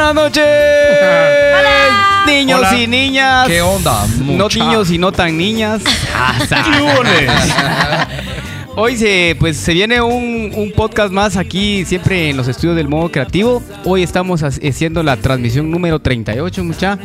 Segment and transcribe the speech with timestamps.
[0.00, 0.46] Buenas noches.
[2.26, 2.74] Niños Hola.
[2.78, 3.46] y niñas.
[3.46, 4.06] ¿Qué onda?
[4.24, 4.58] No mucha?
[4.64, 5.82] niños y no tan niñas.
[8.76, 12.88] Hoy se, pues, se viene un, un podcast más aquí, siempre en los estudios del
[12.88, 13.62] modo creativo.
[13.84, 16.98] Hoy estamos ha- haciendo la transmisión número 38, mucha.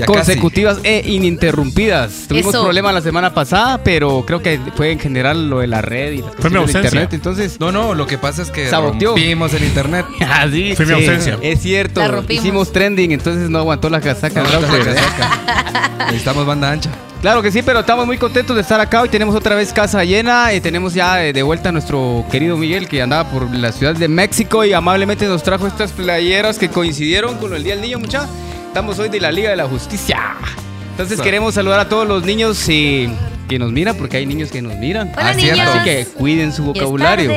[0.00, 2.26] Ya consecutivas e ininterrumpidas.
[2.28, 2.62] Tuvimos Eso.
[2.64, 6.18] problemas la semana pasada, pero creo que fue en general lo de la red y
[6.22, 6.88] las Fue mi de ausencia.
[6.88, 7.12] internet.
[7.12, 9.10] Entonces, No, no, lo que pasa es que Saboteó.
[9.10, 10.06] rompimos el internet.
[10.30, 11.38] así Fue mi ausencia.
[11.42, 12.00] Es cierto.
[12.28, 14.42] Hicimos trending, entonces no aguantó la casaca.
[16.06, 16.90] Necesitamos banda ancha.
[17.20, 19.02] Claro que sí, pero estamos muy contentos de estar acá.
[19.02, 22.56] Hoy tenemos otra vez casa llena y tenemos ya eh, de vuelta a nuestro querido
[22.56, 26.70] Miguel que andaba por la ciudad de México y amablemente nos trajo estas playeras que
[26.70, 28.26] coincidieron con el Día del Niño, mucha.
[28.70, 30.36] Estamos hoy de la Liga de la Justicia.
[30.92, 33.10] Entonces queremos saludar a todos los niños eh,
[33.50, 35.12] que nos miran, porque hay niños que nos miran.
[35.12, 35.58] Hola, Ah, niños.
[35.60, 37.30] Así que cuiden su vocabulario.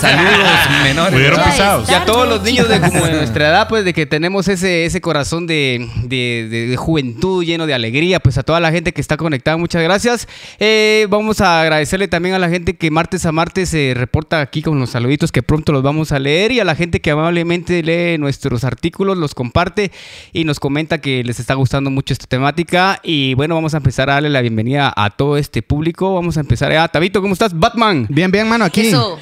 [0.00, 1.38] Saludos menores.
[1.38, 1.88] Pisados.
[1.90, 2.90] Y a todos los niños de chicos.
[2.90, 6.76] como de nuestra edad, pues de que tenemos ese, ese corazón de, de- de- de
[6.76, 10.26] juventud lleno de alegría, pues a toda la gente que está conectada, muchas gracias.
[10.58, 14.62] Eh, vamos a agradecerle también a la gente que martes a martes se reporta aquí
[14.62, 17.82] con los saluditos que pronto los vamos a leer y a la gente que amablemente
[17.84, 19.92] lee nuestros artículos, los comparte
[20.32, 22.98] y nos comenta que les está gustando mucho esta temática.
[23.04, 26.14] Y bueno, vamos a empezar a darle la bienvenida a todo este público.
[26.14, 26.72] Vamos a empezar.
[26.72, 27.52] Ah, Tabito, ¿cómo estás?
[27.52, 28.06] Batman.
[28.08, 28.86] Bien, bien, mano, aquí.
[28.88, 29.18] Eso.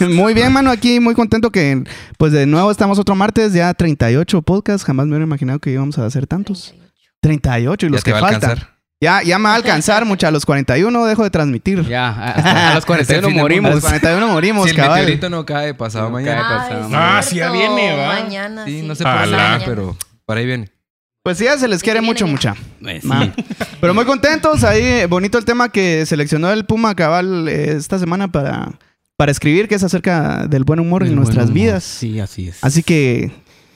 [0.00, 1.82] Muy bien, mano, aquí muy contento que,
[2.18, 5.98] pues de nuevo estamos otro martes, ya 38 podcasts, jamás me hubiera imaginado que íbamos
[5.98, 6.74] a hacer tantos.
[7.20, 8.50] 38 y los que va a faltan.
[8.50, 8.78] alcanzar.
[9.00, 11.84] Ya, ya me va a alcanzar, mucha, a los 41 dejo de transmitir.
[11.86, 13.74] Ya, hasta a los 41 fin del A morimos.
[13.74, 15.00] los 41 morimos, Si el cabal.
[15.00, 16.42] meteorito no cae pasado No mañana.
[16.48, 16.76] cae.
[16.78, 16.90] Pasado.
[16.94, 18.20] Ah, sí, ya viene, ¿va?
[18.22, 18.86] Mañana, Sí, sí.
[18.86, 19.58] no sé por Ala.
[19.60, 19.96] qué, pero
[20.26, 20.70] por ahí viene.
[21.28, 22.54] Pues sí, ya se les quiere mucho, mucha.
[22.54, 23.00] Sí.
[23.06, 23.30] Ma.
[23.82, 28.28] Pero muy contentos, ahí bonito el tema que seleccionó el Puma Cabal eh, esta semana
[28.28, 28.70] para,
[29.18, 31.64] para escribir, que es acerca del buen humor en El nuestras buen humor.
[31.66, 31.84] vidas.
[31.84, 32.64] Sí, así es.
[32.64, 33.30] Así que,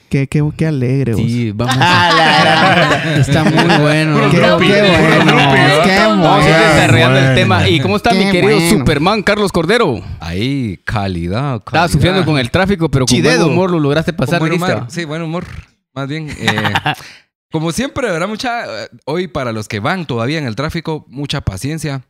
[0.08, 1.12] qué, qué, qué alegre.
[1.14, 1.76] Sí, vamos.
[1.78, 3.52] Ah, Está muy
[3.82, 4.30] bueno.
[4.30, 5.36] Qué, qué bueno.
[5.84, 6.74] Qué Vamos a ir bueno.
[6.74, 7.68] desarrollando el tema.
[7.68, 8.78] ¿Y cómo está Qué mi querido bueno.
[8.78, 10.00] Superman Carlos Cordero?
[10.20, 11.56] Ahí, calidad.
[11.56, 11.88] Estaba calidad.
[11.90, 13.40] sufriendo con el tráfico, pero con Chidedo.
[13.44, 14.86] buen humor lo lograste Con pasar, buen humor.
[14.88, 15.44] Sí, buen humor.
[15.94, 16.30] Más bien.
[16.30, 16.72] eh,
[17.52, 18.26] como siempre, ¿verdad?
[18.28, 18.64] Mucha.
[19.04, 22.02] Hoy, para los que van todavía en el tráfico, mucha paciencia.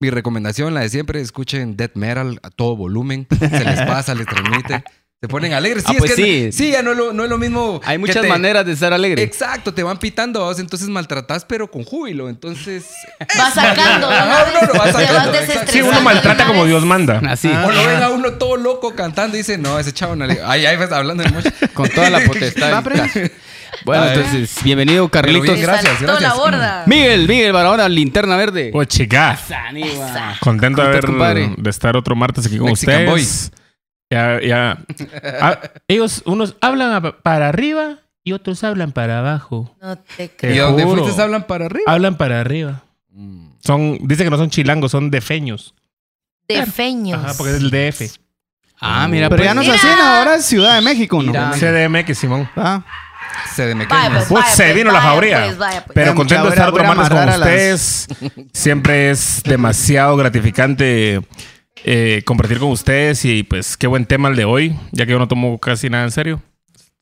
[0.00, 3.26] Mi recomendación, la de siempre, escuchen death metal a todo volumen.
[3.30, 4.82] Se les pasa, les transmite.
[5.22, 5.82] Se ponen alegres.
[5.86, 6.52] Sí, Ah, es pues que sí.
[6.52, 7.78] sí, ya no es lo, no es lo mismo.
[7.84, 9.22] Hay muchas te- maneras de estar alegre.
[9.22, 12.30] Exacto, te van pitando, vos, entonces maltratás, pero con júbilo.
[12.30, 12.86] Entonces.
[13.38, 14.10] Va sacando.
[14.10, 16.64] Ajá, uno lo va sacando, Sí, uno maltrata como.
[16.64, 17.20] Dios manda.
[17.28, 20.26] Así, O lo ven a uno todo loco cantando y dice, no, ese chavo no
[20.26, 20.40] le.
[20.42, 21.50] Ay, ay, pues, hablando de mucho.
[21.74, 22.82] con toda la potestad.
[23.84, 24.10] Bueno, Ay.
[24.14, 25.42] entonces, bienvenido, Carlitos.
[25.42, 26.22] bien, gracias, gracias.
[26.22, 26.84] la borda.
[26.86, 28.70] Miguel, Miguel, para ahora, linterna verde.
[28.72, 30.36] Pues chica, Esa.
[30.40, 33.52] contento de, de estar otro martes aquí con Mexican ustedes.
[34.10, 34.78] Ya, ya.
[35.40, 39.74] Ah, ellos, unos hablan para arriba y otros hablan para abajo.
[39.80, 40.66] No te ¿Y creo.
[40.66, 41.84] a dónde fuiste hablan para arriba?
[41.86, 42.82] Hablan para arriba.
[43.10, 43.50] Mm.
[43.60, 45.74] Son, dice que no son chilangos, son defeños.
[46.48, 47.22] De feños.
[47.24, 48.18] Ajá, porque es el DF.
[48.80, 51.30] Ah, mira, Pero pues, ya no es así, ahora es Ciudad de México, ¿no?
[51.32, 51.52] Mira.
[51.52, 52.48] CDMX, Simón.
[52.56, 52.82] Ah,
[53.54, 53.74] Se de
[54.10, 55.44] pues, Pues, vaya, se pues, vino la jauría.
[55.44, 55.94] pues, vaya, pues.
[55.94, 56.96] Pero contento de estar otro con
[57.26, 58.08] las- ustedes.
[58.52, 61.20] Siempre es demasiado gratificante
[61.84, 65.18] eh, compartir con ustedes y pues qué buen tema el de hoy, ya que yo
[65.18, 66.42] no tomo casi nada en serio.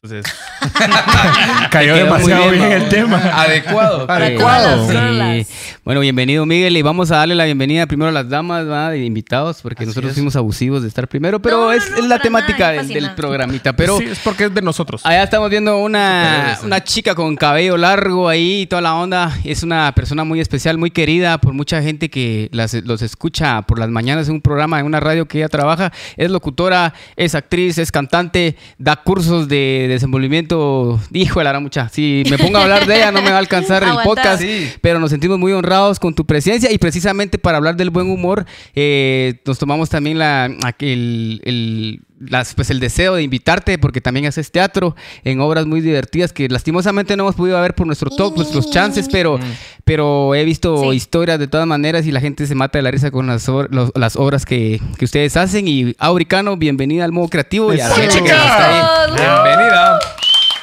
[0.01, 0.33] Entonces,
[1.73, 3.17] cayó demasiado bien, bien, el tema.
[3.19, 4.09] Adecuado.
[4.09, 4.93] Adecuado.
[4.93, 5.49] Rolas.
[5.85, 8.91] Bueno, bienvenido Miguel y vamos a darle la bienvenida primero a las damas ¿verdad?
[8.93, 12.21] de invitados porque nosotros fuimos abusivos de estar primero, pero No, es, no, es la
[12.21, 13.73] temática nada, del, programita.
[13.73, 15.05] Pero sí, es porque es de nosotros.
[15.05, 19.37] allá estamos viendo una, una chica con cabello largo ahí y toda la onda.
[19.43, 23.81] Es una persona muy especial, muy querida por mucha gente que las- los escucha por
[23.81, 25.93] las mañanas en un programa, en una radio que ella trabaja.
[26.17, 31.01] Es locutora, es actriz, es cantante, da cursos de desenvolvimiento.
[31.13, 31.89] Hijo de la mucha.
[31.89, 34.41] Si me pongo a hablar de ella no me va a alcanzar el podcast.
[34.43, 34.71] Sí.
[34.81, 38.47] Pero nos sentimos muy honrados con tu presencia y precisamente para hablar del buen humor
[38.75, 40.47] eh, nos tomamos también la,
[40.79, 46.33] el, las- pues el deseo de invitarte porque también haces teatro en obras muy divertidas
[46.33, 49.39] que lastimosamente no hemos podido ver por nuestro talk, nuestros chances, pero,
[49.85, 50.97] pero he visto Sí.
[50.97, 53.69] historias de todas maneras y la gente se mata de la risa con las, or-
[53.73, 55.69] los- las obras que, que ustedes hacen.
[55.69, 58.01] Y Auricano, bienvenida al modo creativo y a la Eso.
[58.03, 59.07] gente que nos está ahí.
[59.07, 59.99] Chicos, Bienvenida.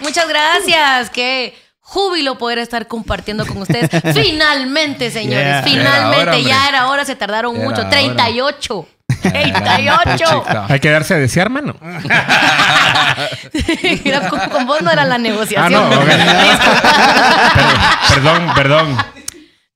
[0.02, 1.10] Muchas gracias.
[1.10, 3.90] Qué júbilo poder estar compartiendo con ustedes.
[4.14, 5.46] Finalmente, señores.
[5.46, 5.64] Yeah.
[5.64, 6.22] Finalmente.
[6.22, 6.44] Era hora, hombre.
[6.50, 7.06] ya era hora.
[7.06, 7.82] Se tardaron Era mucho.
[7.82, 7.90] hora.
[9.08, 10.00] 38.
[10.04, 10.18] 38.
[10.18, 10.66] Chica.
[10.70, 11.76] Hay que darse a desear, mano.
[14.30, 15.72] Con, con vos no era la Ah, negociación.
[15.72, 15.88] no.
[16.00, 16.06] ok.
[16.06, 16.20] Per-
[18.16, 18.98] perdón, perdón.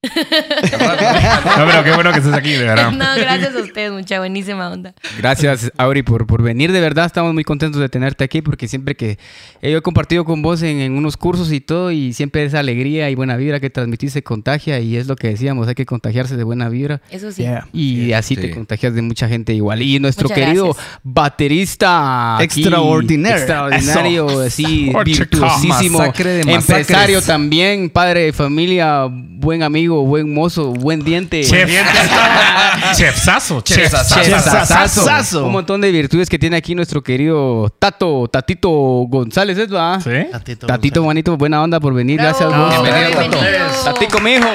[0.02, 2.92] No, pero qué bueno que estés aquí, de verdad.
[2.92, 4.94] No, gracias a ustedes, mucha buenísima onda.
[5.18, 6.72] Gracias, Auri, por, por venir.
[6.72, 9.18] De verdad, estamos muy contentos de tenerte aquí porque siempre que
[9.62, 12.60] eh, yo he compartido con vos en, en unos cursos y todo, y siempre esa
[12.60, 15.86] alegría y buena vibra que transmitís se contagia, y es lo que decíamos, hay que
[15.86, 17.02] contagiarse de buena vibra.
[17.10, 17.42] Eso sí.
[17.42, 17.68] Yeah.
[17.74, 19.82] Y así te contagias de mucha gente igual.
[19.82, 21.00] Y nuestro Muchas querido gracias.
[21.04, 22.38] baterista.
[22.38, 23.38] aquí, Extraordinario.
[23.38, 26.00] Extraordinario, así, virtuosísimo.
[26.00, 26.90] Masacre de masacres.
[26.90, 31.44] Empresario también, padre de familia, buen amigo, buen mozo, buen diente.
[31.44, 31.70] Chef.
[32.96, 33.62] Chefsazo.
[33.62, 33.78] Chef.
[33.78, 34.24] Chefsazo.
[34.24, 35.46] Chefazazo.
[35.46, 40.00] Un montón de virtudes que tiene aquí nuestro querido Tato, Tatito González, ¿es va?
[40.00, 40.12] ¿Sí?
[40.32, 42.20] Tatito, Tatito, bonito, buena onda por venir.
[42.20, 42.38] Bravo.
[42.38, 42.82] Gracias, vos.
[42.82, 43.42] Bienvenido, Tato.
[43.42, 43.84] Bienvenido.
[43.84, 44.50] Tatico, mijo.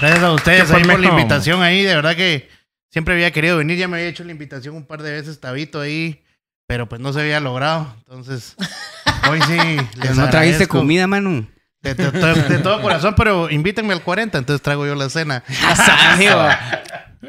[0.00, 1.82] Gracias a ustedes ¿Qué fue, ahí por la invitación ahí.
[1.82, 2.48] De verdad que
[2.90, 3.78] siempre había querido venir.
[3.78, 6.22] Ya me había hecho la invitación un par de veces, Tabito ahí.
[6.66, 7.94] Pero pues no se había logrado.
[7.98, 8.54] Entonces,
[9.28, 9.56] hoy sí.
[10.02, 11.46] Les no trajiste comida, mano.
[11.82, 15.44] De, de- de- de todo corazón, pero invítenme al 40, entonces traigo yo la cena.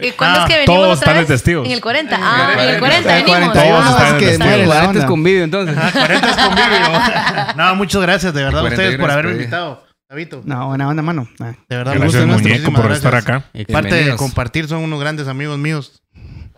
[0.02, 1.66] ¿Y cuándo Ah, es que venimos todos otra están testigos.
[1.66, 2.18] En el 40.
[2.22, 3.50] Ah, en el 40 El venimos.
[3.52, 5.08] 41 Todos es están que en muere el la Cuarenta es onda.
[5.08, 5.78] convivio, entonces.
[5.78, 7.56] Ajá, 40 es convivio.
[7.58, 9.84] No, muchas gracias, de verdad, a ustedes 41 por haberme es invitado.
[10.08, 11.28] Tabito, No, buena onda, mano.
[11.40, 11.54] Ah.
[11.68, 13.36] de verdad, un Gracias, gusto, muñeco, por estar gracias.
[13.38, 13.46] acá.
[13.72, 16.02] Parte de compartir, son unos grandes amigos míos.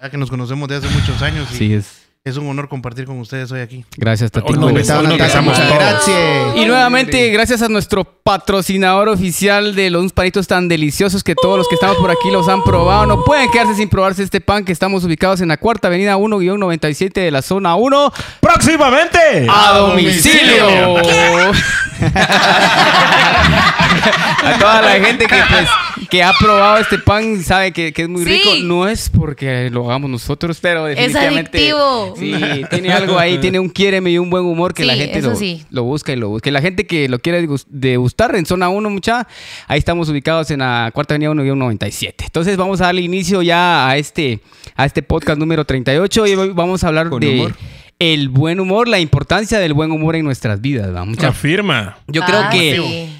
[0.01, 2.00] Ya que nos conocemos de hace muchos años y Sí, es.
[2.23, 3.83] Es un honor compartir con ustedes hoy aquí.
[3.97, 5.73] Gracias, Natalia, besamos muchas todos.
[5.73, 6.55] gracias.
[6.55, 11.67] Y nuevamente, gracias a nuestro patrocinador oficial de los panitos tan deliciosos que todos los
[11.67, 13.07] que estamos por aquí los han probado.
[13.07, 17.11] No pueden quedarse sin probarse este pan que estamos ubicados en la cuarta avenida 1-97
[17.11, 19.47] de la zona 1 ¡Próximamente!
[19.49, 20.97] a domicilio.
[24.43, 25.67] a toda la gente que pues
[26.09, 28.31] que ha probado este pan sabe que, que es muy Sí.
[28.33, 28.49] rico.
[28.63, 32.13] No es porque lo hagamos nosotros, pero definitivamente adictivo.
[32.17, 32.33] sí
[32.69, 35.35] tiene algo ahí, tiene un quiéreme y un buen humor que Sí, la gente lo,
[35.35, 35.63] sí.
[35.69, 36.49] lo busca y lo busca.
[36.49, 39.27] Y la gente que lo quiere gus- degustar en zona 1, mucha,
[39.67, 42.25] ahí estamos ubicados en la cuarta avenida 1-97.
[42.25, 44.39] Entonces vamos a darle inicio ya a este,
[44.75, 47.55] a este podcast número 38 y hoy vamos a hablar Con de humor.
[47.99, 50.93] el buen humor, la importancia del buen humor en nuestras vidas.
[50.95, 51.05] ¿va?
[51.05, 51.97] Mucha- Afirma.
[52.07, 53.17] yo creo Ah, que sí.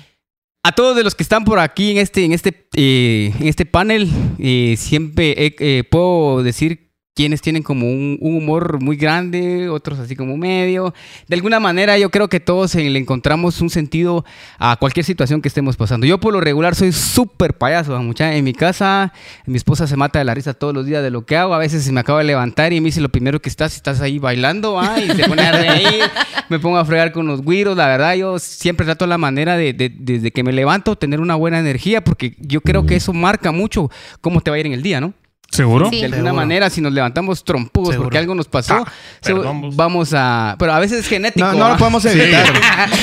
[0.63, 3.66] A todos de los que están por aquí en este, en este, eh, en este
[3.66, 10.00] panel, eh, siempre eh, puedo decir quienes tienen como un, un humor muy grande, otros
[10.00, 10.94] así como medio.
[11.28, 14.24] De alguna manera yo creo que todos eh, le encontramos un sentido
[14.58, 16.08] a cualquier situación que estemos pasando.
[16.08, 18.34] Yo por lo regular soy súper payaso, mucha.
[18.36, 19.12] En mi casa
[19.46, 21.54] mi esposa se mata de la risa todos los días de lo que hago.
[21.54, 24.00] A veces se me acaba de levantar y me dice lo primero que estás, estás
[24.00, 24.98] ahí bailando, ¿va?
[25.00, 26.04] y se pone a reír.
[26.50, 27.75] me pongo a fregar con los güiros.
[27.75, 31.36] La verdad, yo siempre trato la manera de, de- desde que me levanto, tener una
[31.36, 33.90] buena energía, porque yo creo que eso marca mucho
[34.22, 35.13] cómo te va a ir en el día, ¿no?
[35.51, 35.89] ¿Seguro?
[35.89, 35.98] Sí.
[36.00, 36.33] De alguna Seguro.
[36.36, 38.06] manera, si nos levantamos trompudos Seguro.
[38.06, 40.56] porque algo nos pasó, Ah, perdón, vamos a...
[40.57, 41.51] Pero a veces es genético.
[41.51, 42.45] No, lo podemos evitar.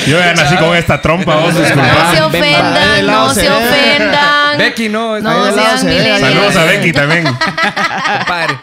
[0.07, 4.57] Yo ya nací con esta trompa, vos No se ofendan, no se ofendan.
[4.57, 5.19] Becky, no.
[5.19, 6.19] No sean se.
[6.19, 7.23] Saludos a Becky también.
[7.25, 8.55] Compadre.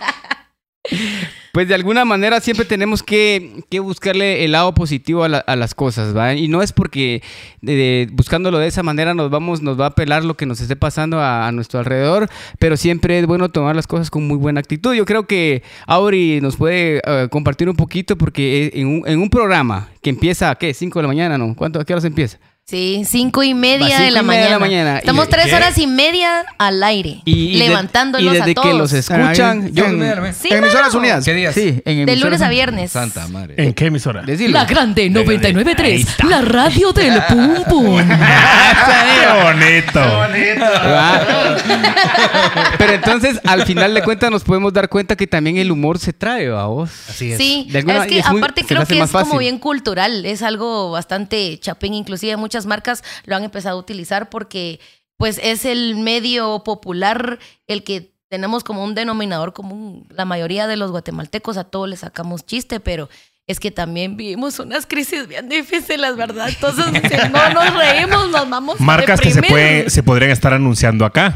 [1.56, 5.56] Pues de alguna manera siempre tenemos que, que buscarle el lado positivo a, la- a
[5.56, 6.34] las cosas, ¿va?
[6.34, 7.22] Y no es porque
[7.66, 10.76] eh, buscándolo de esa manera nos vamos, nos va a pelar lo que nos esté
[10.76, 14.92] pasando a, nuestro alrededor, pero siempre es bueno tomar las cosas con muy buena actitud.
[14.92, 19.30] Yo creo que Auri nos puede eh, compartir un poquito porque en un, en un
[19.30, 20.72] programa que empieza, ¿qué?
[20.74, 21.54] ¿5 de la mañana, no?
[21.56, 22.36] ¿Cuánto, ¿A qué horas empieza?
[22.68, 24.98] Sí, cinco y media, cinco de, la y media de la mañana.
[24.98, 25.54] Estamos ¿Y- tres qué?
[25.54, 28.66] horas y media al aire, Y, y de- levantándolos y desde a todos.
[28.66, 29.84] que los escuchan, Ahí, yo...
[29.84, 30.98] en- Sí, en emisoras mano.
[30.98, 31.24] unidas.
[31.24, 31.54] ¿Qué días?
[31.54, 32.90] Sí, en De lunes a viernes.
[32.90, 33.54] Santa madre.
[33.56, 34.22] ¿En qué emisora?
[34.22, 34.50] Decilo.
[34.58, 37.98] La grande 993, la radio del pum pum.
[38.00, 40.00] ¡Qué bonito!
[40.00, 41.20] ¿Va?
[42.78, 46.12] Pero entonces, al final de cuentas, nos podemos dar cuenta que también el humor se
[46.12, 46.90] trae, ¿va vos?
[47.08, 47.38] Así es.
[47.38, 50.42] Sí, De alguna- es que es muy- aparte creo que es como bien cultural, es
[50.42, 54.80] algo bastante chapín, inclusive muchas marcas lo han empezado a utilizar porque
[55.18, 60.76] pues es el medio popular el que tenemos como un denominador común, la mayoría de
[60.76, 63.08] los guatemaltecos a todos le sacamos chiste, pero
[63.48, 66.48] es que también vivimos unas crisis bien difíciles, ¿verdad?
[66.48, 70.52] Entonces, si no nos reímos, nos vamos a Marcas que se, puede, se podrían estar
[70.52, 71.32] anunciando acá.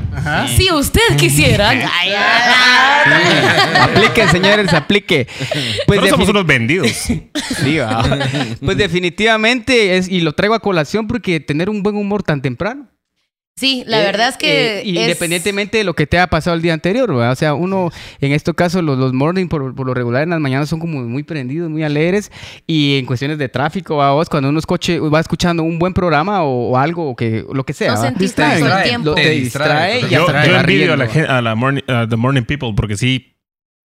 [0.56, 2.12] Si usted quisiera, Ay, ay,
[3.80, 5.28] Aplique, señores, aplique.
[5.86, 6.90] Pues Nosotros somos unos vendidos.
[7.62, 8.02] Sí, va.
[8.64, 12.88] Pues definitivamente, es, y lo traigo a colación porque tener un buen humor tan temprano.
[13.60, 14.48] Sí, la Eh, verdad es que
[14.78, 17.32] eh, es- independientemente de lo que te haya pasado el día anterior, ¿verdad?
[17.32, 17.90] o sea, uno
[18.22, 21.02] en este caso los, los morning por, por lo regular en las mañanas son como
[21.02, 22.32] muy prendidos, muy alegres
[22.66, 24.12] y en cuestiones de tráfico, ¿va?
[24.12, 27.64] vos cuando uno escoche, va escuchando un buen programa o, o algo o que lo
[27.64, 28.60] que sea, no sentís Distrae.
[28.60, 28.88] tanto el Distrae.
[28.88, 29.04] tiempo.
[29.10, 31.04] Lo- te Te distrae y Yo, hasta te yo envidio a la,
[31.38, 33.36] a la morning, the morning people porque sí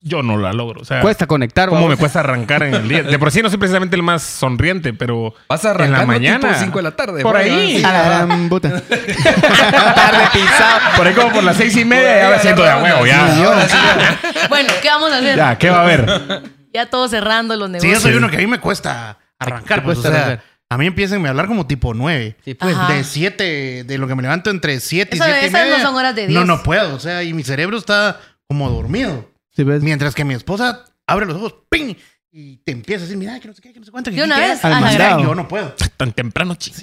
[0.06, 0.82] yo no la logro.
[0.82, 1.70] O sea, Cuesta conectar.
[1.70, 3.04] ¿Cómo me cuesta arrancar en el día?
[3.04, 6.08] De por sí no soy precisamente el más sonriente, pero Vas a en la arrancar
[6.08, 6.40] mañana.
[6.50, 7.22] tipo 5 de la tarde.
[7.24, 7.84] Por ahí.
[7.84, 8.70] A la gran puta.
[9.42, 10.80] Tarde pisado.
[10.98, 13.68] Por ahí como por las seis y media ya me siento de huevo, ya.
[14.50, 15.38] Bueno, ¿qué vamos a hacer?
[15.38, 16.44] Ya, ¿qué va a haber?
[16.74, 17.94] Ya todos cerrando los Sí, negocios.
[17.94, 19.84] yo soy uno que a mí me cuesta arrancar.
[19.84, 20.46] Pues, cuesta o sea, arrancar.
[20.70, 22.36] a mí empiezan a hablar como tipo 9.
[22.44, 22.76] Sí, pues.
[22.88, 25.72] De 7, de lo que me levanto entre 7 y Eso- 7 y esas no
[25.72, 25.82] media.
[25.84, 26.46] son horas de No, Dios.
[26.46, 26.96] no puedo.
[26.96, 29.30] O sea, y mi cerebro está como dormido.
[29.56, 29.84] ¿Sí ves?
[29.84, 31.96] Mientras que mi esposa abre los ojos, ¡ping!
[32.36, 34.10] Y te empieza a decir, mira, que no sé qué, que no sé cuánto.
[34.10, 35.22] que De una vez, a.
[35.22, 35.76] Yo no puedo.
[35.98, 36.74] Tan temprano, ching.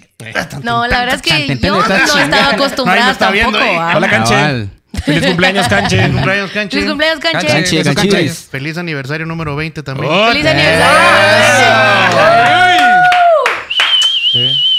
[0.62, 3.58] No, la verdad es que yo no estaba acostumbrada tampoco.
[3.58, 4.68] Hola, Canche.
[5.04, 5.96] Feliz cumpleaños, Canche.
[5.96, 6.76] Feliz cumpleaños, Canchi.
[6.76, 7.46] Feliz cumpleaños, Canche.
[7.48, 8.28] Canche, Canche, canche.
[8.28, 10.12] Feliz aniversario número 20 también.
[10.12, 12.49] Oh, Feliz aniversario.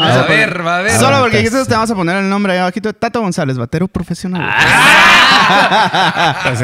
[0.03, 0.91] A poner- ver, va a ver.
[1.00, 2.93] Solo porque dijiste, te vamos a poner el nombre ahí abajito.
[2.93, 4.41] Tato González, batero profesional.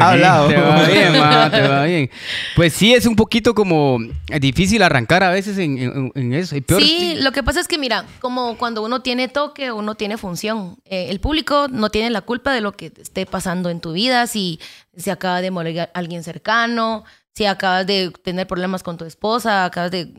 [0.00, 0.48] Hablado.
[0.48, 2.10] Te va bien, ma, te va bien.
[2.56, 3.98] Pues sí, es un poquito como
[4.40, 6.56] difícil arrancar a veces en, en- en eso.
[6.56, 9.94] Y peor, Sí, lo que pasa es que, mira, como cuando uno tiene toque, uno
[9.94, 10.76] tiene función.
[10.84, 14.26] Eh, el público no tiene la culpa de lo que esté pasando en tu vida,
[14.26, 14.60] si
[14.96, 17.04] se acaba de morir a- alguien cercano,
[17.34, 20.12] si acabas de tener problemas con tu esposa, acabas de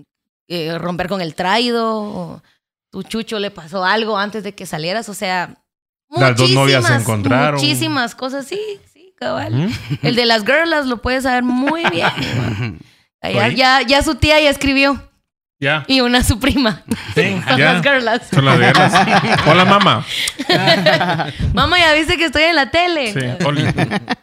[0.47, 2.41] eh, romper con el traido, o
[2.91, 5.55] tu chucho le pasó algo antes de que salieras, o sea...
[6.09, 7.61] Las dos novias se muchísimas, encontraron.
[7.61, 8.59] Muchísimas cosas, sí,
[8.91, 9.69] sí, cabal.
[10.01, 12.79] El de las girlas lo puedes saber muy bien.
[13.21, 15.09] Ya, ya, ya su tía ya escribió.
[15.59, 15.83] Ya.
[15.87, 16.83] Y una su prima.
[17.15, 17.73] Sí, Son ya.
[17.73, 18.21] las girlas.
[18.33, 18.93] Son las guerras.
[19.45, 20.05] Hola, mamá.
[21.53, 23.11] Mamá, ya viste que estoy en la tele.
[23.11, 23.65] Sí, Oli.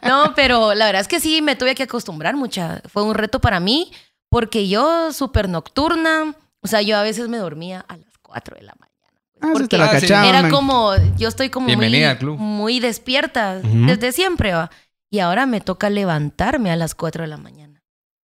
[0.01, 2.81] No, pero la verdad es que sí me tuve que acostumbrar mucha.
[2.91, 3.91] Fue un reto para mí
[4.29, 6.33] porque yo súper nocturna.
[6.61, 8.95] O sea, yo a veces me dormía a las 4 de la mañana.
[9.41, 10.51] Ah, sí Porque te la Ah, cachaban, era man.
[10.51, 12.37] como, yo estoy como al muy, club.
[12.37, 13.85] muy despierta Ujú.
[13.87, 14.53] desde siempre.
[14.53, 14.69] ¿va?
[15.11, 17.81] Y ahora me toca levantarme a las 4 de la mañana.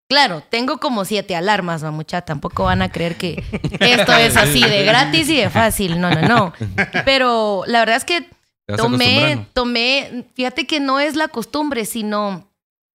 [0.09, 2.21] Claro, tengo como siete alarmas, va mucha.
[2.21, 3.41] Tampoco van a creer que
[3.79, 6.01] esto es así de gratis y de fácil.
[6.01, 6.53] No, no, no.
[7.05, 8.29] Pero la verdad es que
[8.75, 12.49] tomé, tomé, fíjate que no es la costumbre, sino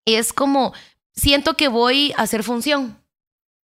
[0.07, 0.73] es como,
[1.15, 2.97] siento que voy a hacer función.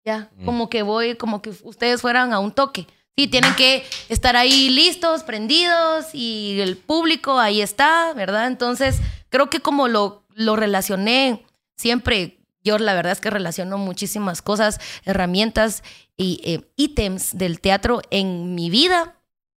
[0.07, 0.45] Ya, Mm.
[0.47, 2.87] como que voy, como que ustedes fueran a un toque.
[3.19, 8.47] Sí, tienen que estar ahí listos, prendidos y el público ahí está, ¿verdad?
[8.47, 11.45] Entonces, creo que como lo, lo relacioné
[11.77, 15.83] siempre, yo la verdad es que relaciono muchísimas cosas, herramientas
[16.17, 19.17] y eh, ítems del teatro en mi vida,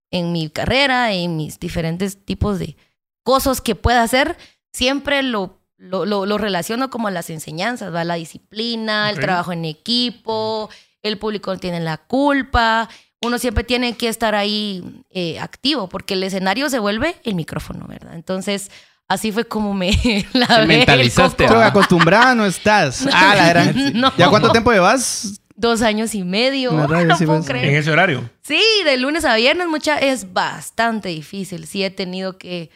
[0.09, 2.75] en mi carrera, en mis diferentes tipos de
[3.21, 4.37] cosas que pueda hacer,
[4.73, 8.03] siempre lo, lo, lo- lo relaciono como a las enseñanzas, ¿va?
[8.05, 10.67] La disciplina, el trabajo en equipo,
[11.03, 12.89] el público tiene la culpa.
[13.23, 17.85] Uno siempre tiene que estar ahí eh, activo porque el escenario se vuelve el micrófono,
[17.87, 18.15] ¿verdad?
[18.15, 18.71] Entonces,
[19.07, 21.47] así fue como me el mentalizaste.
[21.47, 23.07] Pero acostumbrada no estás.
[23.13, 23.93] Ah, la gran.
[23.93, 24.11] No.
[24.17, 25.39] ¿Ya cuánto tiempo llevas?
[25.55, 26.71] Dos años y medio.
[26.87, 27.49] La no sí, puedo pues.
[27.49, 27.65] creer.
[27.65, 28.27] En ese horario.
[28.41, 31.67] Sí, de lunes a viernes, mucha, es bastante difícil.
[31.67, 32.71] Sí, he tenido que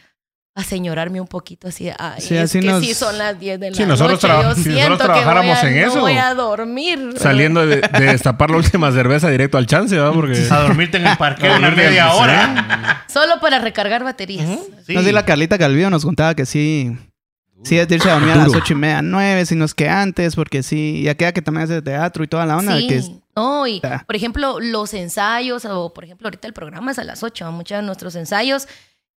[0.56, 1.84] aseñorarme un poquito así.
[1.84, 4.12] de, Ay, Sí, es así que nos- sí son las 10 de la Sí, nosotros
[4.22, 4.26] noche.
[4.26, 7.14] traba- Yo si nosotros siento que trabajáramos voy a, en no eso, voy a dormir.
[7.18, 7.82] Saliendo de, de
[8.12, 10.12] destapar la última cerveza directo al chance, ¿verdad?
[10.12, 10.46] Porque.
[10.50, 13.04] A dormirte en el parqueo una media hora.
[13.08, 14.48] Solo para recargar baterías.
[14.86, 14.94] Sí.
[14.94, 16.96] No sé, la Carlita Calvillo nos contaba que sí.
[17.64, 19.88] Sí, es irse a dormir a las ocho y media, nueve, si no es que
[19.88, 22.76] antes, porque sí, ya queda que también hace teatro y toda la onda.
[22.76, 22.86] Sí.
[22.86, 24.02] Que es, No, y Ah.
[24.06, 27.50] por ejemplo, los ensayos, o por ejemplo, ahorita el programa es a las 8.
[27.52, 28.68] Muchos de nuestros ensayos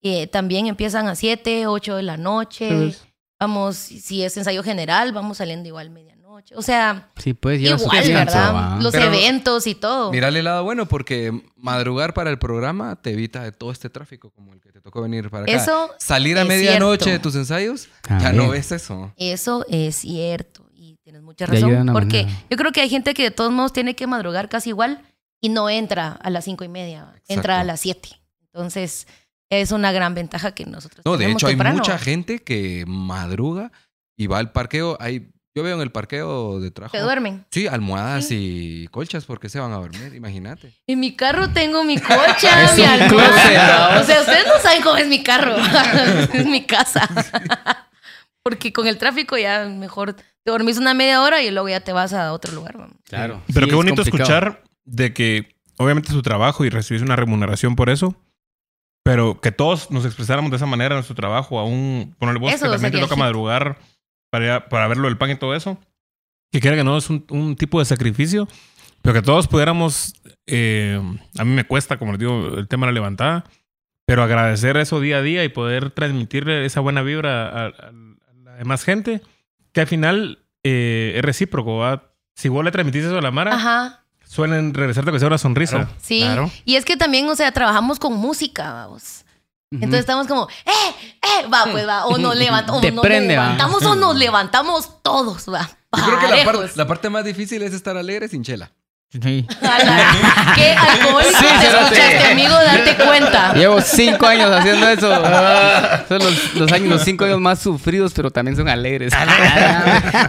[0.02, 2.94] eh, también empiezan a 7, 8 de la noche.
[3.40, 6.54] Vamos, si es ensayo general, vamos saliendo igual medianoche.
[6.56, 7.78] O sea, Sí, pues igual,
[8.08, 8.54] ¿verdad?
[8.54, 8.78] va.
[8.80, 10.10] Los Pero- eventos y todo.
[10.10, 14.30] Mírale el lado bueno porque madrugar para el programa te evita de todo este tráfico
[14.30, 15.52] como el que te tocó venir para acá.
[15.52, 19.12] Eso Salir a es medianoche de tus ensayos, Ah, ya no ves eso.
[19.16, 21.90] Eso es cierto y tienes mucha razón.
[21.92, 22.44] Porque manera.
[22.50, 25.02] yo creo que hay gente que de todos modos tiene que madrugar casi igual
[25.40, 28.08] y no entra a las cinco y media, entra a las siete.
[28.52, 29.06] Entonces
[29.50, 33.72] es una gran ventaja que nosotros No, de hecho hay mucha gente que madruga
[34.16, 34.96] y va al parqueo.
[35.00, 36.92] Hay, yo veo en el parqueo de trabajo.
[36.92, 37.46] que duermen.
[37.50, 40.74] Sí, almohadas y colchas porque se van a dormir, imagínate.
[40.86, 44.00] En mi carro tengo mi cocha, Es mi almohada.
[44.00, 45.56] O sea, ustedes no saben cómo es mi carro.
[46.32, 47.08] es mi casa.
[48.42, 51.92] Porque con el tráfico ya mejor te dormís una media hora y luego ya te
[51.92, 52.76] vas a otro lugar.
[53.04, 53.42] Claro.
[53.52, 57.90] Pero qué bonito escuchar de que obviamente es su trabajo y recibís una remuneración por
[57.90, 58.16] eso.
[59.08, 62.72] Pero que todos nos expresáramos de esa manera en nuestro trabajo, aún ponerle Eso que
[62.72, 63.18] también te toca hit.
[63.24, 63.78] madrugar
[64.30, 65.78] para, para verlo del pan y todo eso.
[66.52, 68.46] Que quiera que no es un, un tipo de sacrificio,
[69.00, 70.12] pero que todos pudiéramos.
[70.46, 71.00] eh,
[71.38, 73.44] a mí me cuesta, como les digo, el tema de la levantada,
[74.06, 77.92] pero agradecer eso día a día y poder transmitirle esa buena vibra a, a- a
[78.44, 79.22] la demás gente,
[79.72, 82.12] que al final eh, es recíproco, ¿va?
[82.36, 84.04] Si vos le transmitís eso a la Mara, Ajá.
[84.28, 85.76] Suelen regresarte que sea una sonrisa.
[85.78, 85.90] Claro.
[86.00, 86.20] Sí.
[86.20, 86.50] Claro.
[86.64, 89.24] Y es que también, o sea, trabajamos con música, vamos.
[89.70, 90.94] Entonces estamos como, ¡eh!
[91.22, 91.46] ¡eh!
[91.52, 92.06] Va, pues va.
[92.06, 93.44] O nos, levant o Te nos prende, va.
[93.44, 95.68] levantamos o nos levantamos todos, va.
[95.96, 96.76] Yo creo que la, par- Parejos.
[96.76, 98.72] la parte más difícil es estar alegre sin chela.
[99.10, 99.46] Sí.
[100.54, 102.52] ¿Qué alcohólico Sí, te escuchaste, amigo?
[102.54, 103.54] Date cuenta.
[103.54, 105.08] Llevo cinco años haciendo eso.
[106.08, 109.14] Son los, los años, los cinco años más sufridos, pero también son alegres.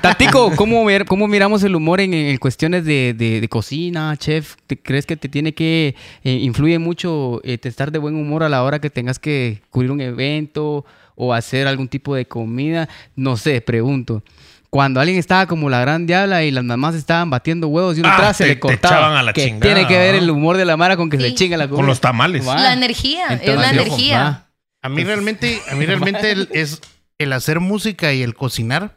[0.01, 4.55] Tatico, ¿cómo, ver- cómo miramos el humor en, en cuestiones de, de- de cocina, chef?
[4.65, 8.50] ¿Te crees que te tiene que eh, influye mucho eh, estar de buen humor a
[8.50, 12.88] la hora que tengas que cubrir un evento o hacer algún tipo de comida?
[13.15, 14.24] No sé, pregunto.
[14.69, 18.09] Cuando alguien estaba como la gran diabla y las mamás estaban batiendo huevos y uno
[18.09, 18.95] Ah, atrás se te- le cortaba.
[18.95, 21.17] echaban a la que chingada, tiene que ver el humor de la mara con que
[21.17, 21.23] Sí.
[21.23, 21.77] se chinga la comida.
[21.77, 22.47] Con los tamales.
[22.47, 22.55] Va.
[22.61, 24.23] La energía, es la energía.
[24.23, 24.45] va.
[24.81, 26.81] A mí realmente, a mí realmente el- es
[27.17, 28.95] el hacer música y el cocinar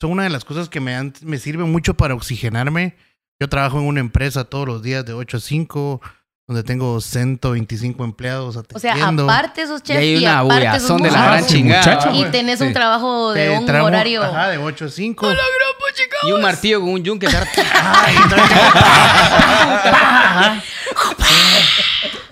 [0.00, 2.94] son una de las cosas que me, han- me sirven mucho para oxigenarme.
[3.40, 6.00] Yo trabajo en una empresa todos los días de 8 a 5,
[6.48, 9.24] donde tengo 125 empleados O sea, atendiendo.
[9.24, 11.80] aparte esos Y chefs hay y, una aparte esos bullazón de la gran chingada.
[11.82, 12.16] muchacho, ¿va?
[12.16, 12.74] Y tenés un Sí.
[12.74, 14.22] trabajo de Eh, un trabajo- horario.
[14.24, 15.28] Ajá, de 8 a 5.
[16.24, 17.26] Y un martillo con un yunque.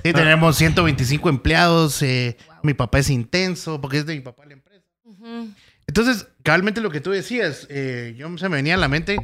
[0.03, 2.01] Sí, tenemos 125 empleados.
[2.03, 4.85] eh, Mi papá es intenso porque es de mi papá la empresa.
[5.05, 5.49] Ujú.
[5.87, 9.17] Entonces, cabalmente lo que tú decías, eh, yo se me venía a la mente.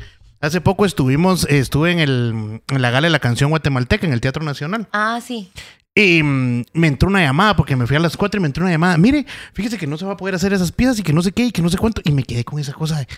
[0.46, 4.20] Hace poco estuvimos, estuve en, el, en la gala de la canción guatemalteca en el
[4.20, 4.86] Teatro Nacional.
[4.92, 5.50] Ah, sí.
[5.98, 8.62] Y mm, me entró una llamada porque me fui a las 4 y me entró
[8.64, 8.98] una llamada.
[8.98, 9.24] Mire,
[9.54, 11.46] fíjese que no se va a poder hacer esas piezas y que no sé qué
[11.46, 12.02] y que no sé cuánto.
[12.04, 13.08] Y me quedé con esa cosa de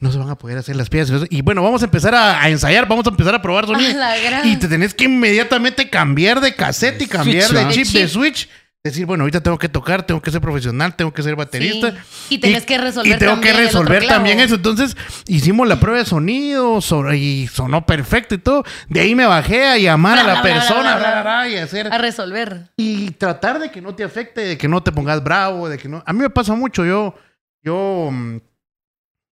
[0.00, 1.10] no se van a poder hacer las piezas.
[1.10, 3.42] y no sé- Y bueno, vamos a empezar a, a ensayar, vamos a empezar a
[3.42, 3.90] probar sonido.
[3.94, 4.48] A la gran.
[4.48, 8.48] Y te tenés que inmediatamente cambiar de cassette y cambiar Switch, de chip, De switch.
[8.84, 11.92] Decir, bueno, ahorita tengo que tocar, tengo que ser profesional, tengo que ser baterista.
[12.10, 12.34] Sí.
[12.34, 14.14] Y tenés que resolver Y tengo también que el otro resolver clavo.
[14.16, 14.56] también eso.
[14.56, 14.96] Entonces,
[15.28, 18.64] hicimos la prueba de sonido so- y sonó perfecto y todo.
[18.88, 21.22] De ahí me bajé a llamar a la bla, persona bla, bla, bla, bla.
[21.22, 22.70] bla, y hacer A resolver.
[22.76, 25.88] y tratar de que no te afecte, de que no te pongas bravo, de que
[25.88, 26.02] no.
[26.04, 27.14] A mí me pasa mucho, yo,
[27.62, 28.38] yo, mm,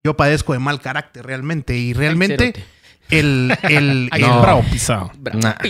[0.04, 2.52] yo padezco de mal carácter realmente y realmente
[3.10, 4.40] el, el, Ay, el- No.
[4.42, 5.12] Bravo pisado.
[5.34, 5.54] Nah.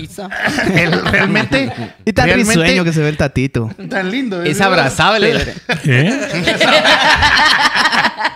[0.74, 1.72] El- realmente
[2.04, 3.70] Y tan realmente- risueño que se ve el tatito.
[3.88, 4.66] tan lindo, Es ¿verdad?
[4.72, 5.54] abrazable.
[5.82, 6.12] ¿Qué?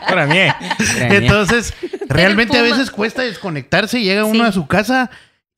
[0.09, 0.38] Para mí.
[0.99, 1.73] Entonces,
[2.09, 4.49] realmente a veces cuesta desconectarse, llega uno Sí.
[4.51, 5.11] a su casa,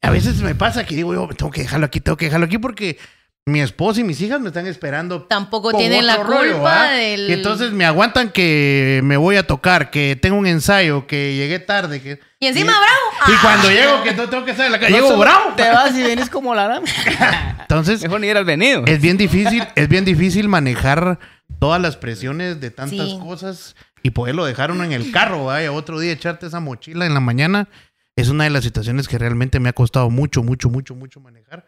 [0.03, 2.59] a veces me pasa que digo yo, tengo que dejarlo aquí, tengo que dejarlo aquí
[2.59, 2.99] porque
[3.47, 7.29] mi esposa y mis hijas me están esperando Tampoco tienen la rollo, culpa del.
[7.29, 11.59] Y entonces me aguantan que me voy a tocar, que tengo un ensayo, que llegué
[11.59, 12.01] tarde.
[12.01, 12.21] Que...
[12.41, 13.04] Y encima y, bravo.
[13.27, 13.39] Y Ah.
[13.43, 15.55] cuando llego, que no tengo que salir de la casa, No llego bravo.
[15.57, 16.81] Te vas y vienes como la.
[17.61, 18.85] Entonces, Mejor ni hubieras venido.
[18.87, 21.19] es bien difícil, es bien difícil manejar
[21.59, 23.19] todas las presiones de tantas Sí.
[23.23, 27.15] cosas y poderlo dejar uno en el carro, vaya, otro día echarte esa mochila en
[27.15, 27.69] la mañana.
[28.17, 31.65] Es una de las situaciones que realmente me ha costado mucho, mucho, mucho, mucho manejar.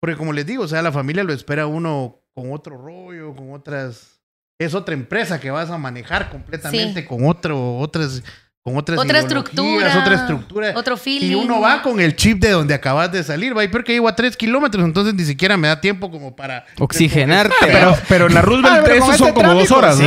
[0.00, 3.52] Porque como les digo, o sea, la familia lo espera uno con otro rollo, con
[3.52, 4.20] otras...
[4.58, 7.06] Es otra empresa que vas a manejar completamente Sí.
[7.06, 8.22] con otro, otras,
[8.62, 9.98] con otras Otra estructura.
[9.98, 10.72] otra estructura.
[10.76, 11.30] Otro feeling.
[11.30, 13.64] Y uno va con el chip de donde acabas de salir, va.
[13.64, 16.66] Y peor que llego a tres kilómetros, entonces ni siquiera me da tiempo como para...
[16.78, 17.54] Oxigenarte.
[17.62, 19.96] Pero, pero en la Roosevelt Ah, eso son este como dos horas.
[19.96, 20.04] sí.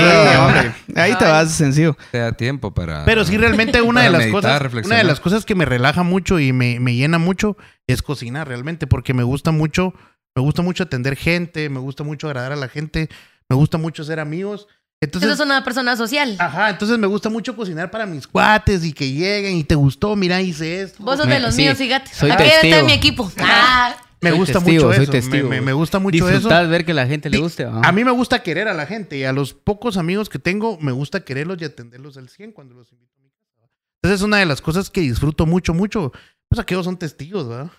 [0.95, 1.97] Ahí te vas sencillo.
[2.11, 3.05] Te da tiempo para.
[3.05, 6.03] Pero sí, realmente una de las meditar, cosas, una de las cosas que me relaja
[6.03, 9.93] mucho y me, me llena mucho es cocinar realmente, porque me gusta mucho,
[10.35, 13.09] me gusta mucho atender gente, me gusta mucho agradar a la gente,
[13.49, 14.67] me gusta mucho ser amigos.
[15.03, 16.35] Entonces, Eso es una persona social.
[16.39, 20.15] ajá, entonces me gusta mucho cocinar para mis cuates y que lleguen y te gustó,
[20.15, 21.03] mira, hice esto.
[21.03, 22.13] Vos sos Me- de los sí, míos, fíjate.
[22.13, 23.31] soy Aquí está mi equipo.
[23.39, 23.95] Ah.
[24.21, 25.49] me gusta testigo, mucho soy eso, testigo.
[25.49, 26.27] me, me- me gusta mucho eso.
[26.35, 27.65] Disfrutar ver que la gente le guste.
[27.65, 30.77] A mí me gusta querer a la gente y a los pocos amigos que tengo
[30.79, 33.69] me gusta quererlos y atenderlos al 100 cuando los invito a mi casa.
[34.01, 36.13] Entonces es una de las cosas que disfruto mucho, mucho.
[36.47, 37.71] Pues aquellos son testigos, ¿verdad?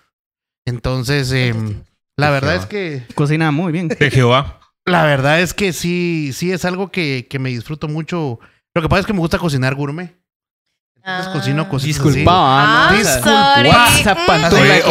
[0.67, 1.55] Entonces, eh,
[2.17, 3.89] la verdad es que, Cocina muy bien.
[3.89, 4.61] De Jehová.
[4.87, 8.39] La verdad es que sí, sí es algo que, que me disfruto mucho.
[8.75, 10.17] Lo que pasa es que me gusta cocinar gourmet.
[10.97, 11.33] Entonces Ah.
[11.35, 12.11] cocino cositas así.
[12.11, 12.97] Disculpa, Ah, ¿no?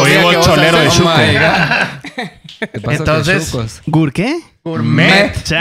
[0.02, 1.10] oímos que vos cholero de chuco.
[1.10, 2.30] Oh my God.
[2.72, 3.82] ¿Qué pasa Entonces-?
[3.88, 4.40] ¿Gur qué?
[4.66, 5.34] Gourmet.
[5.44, 5.56] Sí,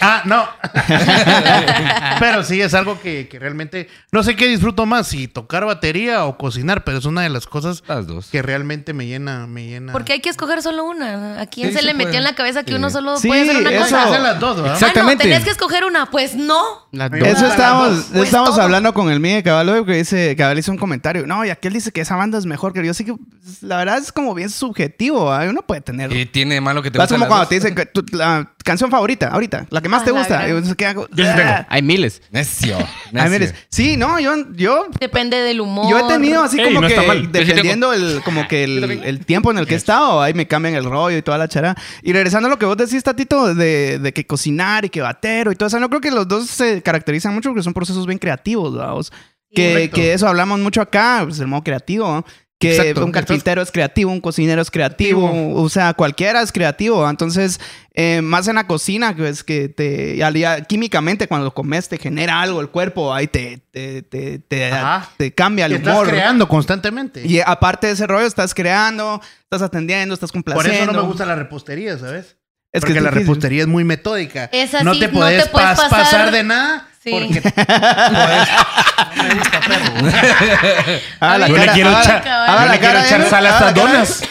[0.00, 0.48] Ah, no.
[2.18, 3.88] pero sí, es algo que, que realmente...
[4.10, 7.46] No sé qué disfruto más, si tocar batería o cocinar, pero es una de las
[7.46, 8.28] cosas Las dos.
[8.30, 9.92] que realmente me llena, me llena.
[9.92, 11.40] Porque hay que escoger solo una.
[11.40, 12.76] ¿A quién Sí, se le metió en la cabeza que Sí.
[12.76, 14.04] uno solo Sí, puede hacer una eso- cosa?
[14.04, 14.74] hacer las dos, ¿verdad?
[14.74, 15.24] Exactamente.
[15.24, 16.06] Ah, no, tenés que escoger una.
[16.10, 16.62] Pues no.
[16.92, 17.36] Las Eso dos.
[17.36, 18.04] Eso estábamos.
[18.12, 18.62] Pues estábamos todo.
[18.64, 21.26] hablando con el Miguel Cabal hoy que dice, Cabal hizo un comentario.
[21.26, 22.94] No, y aquel dice que esa banda es mejor que yo.
[22.94, 25.30] Sí que pues, la verdad es como bien subjetivo.
[25.48, 26.12] Uno puede tener.
[26.12, 27.48] Y tiene malo que te Vas como las cuando dos.
[27.50, 30.48] te dicen que tu- la canción favorita, ahorita, la que más Ah, te gusta.
[30.48, 31.06] Yo sí tengo.
[31.24, 31.66] "Ah".
[31.68, 32.22] Hay miles.
[32.30, 32.78] Necio.
[33.12, 33.30] Necio.
[33.30, 35.90] mires, sí, no, yo, yo, Depende del humor.
[35.90, 39.24] yo he tenido así Ey, como no que sí dependiendo el, como que el, el
[39.26, 41.74] tiempo en el que he estado, ahí me cambian el rollo y toda la chara.
[42.02, 45.52] Y regresando a lo que vos decís, Tatito, de, de que cocinar y que batero
[45.52, 48.18] y todo eso, no creo que los dos se caracterizan mucho porque son procesos bien
[48.18, 49.12] creativos, vamos.
[49.52, 52.24] Que, que eso hablamos mucho acá, pues el modo creativo, ¿no?
[52.60, 53.06] Que Exacto.
[53.06, 57.08] un carpintero es creativo, un cocinero es creativo, o sea, cualquiera es creativo.
[57.08, 57.58] Entonces,
[57.94, 61.96] eh, más en la cocina, que es que te, ya- químicamente cuando lo comes te
[61.96, 66.08] genera algo el cuerpo, ahí te, te, te, te, cambia el Y estás humor.
[66.10, 67.26] creando constantemente.
[67.26, 70.82] Y aparte de ese rollo, estás creando, estás atendiendo, estás Por complaciendo.
[70.82, 72.36] eso no me gusta la repostería, ¿sabes?
[72.72, 74.50] Es Porque que es la repostería es muy metódica.
[74.52, 76.88] Es así, no te no puedes, te puedes pas- pasar- pasar de nada.
[77.02, 77.10] Sí.
[77.10, 78.48] Porque podés-
[79.16, 81.00] No me gusta, perro.
[81.20, 83.46] Ah, la Yo le quiero ah, echar, la- ah, yo la le quiero echar sal
[83.46, 84.22] a ah, estas donas.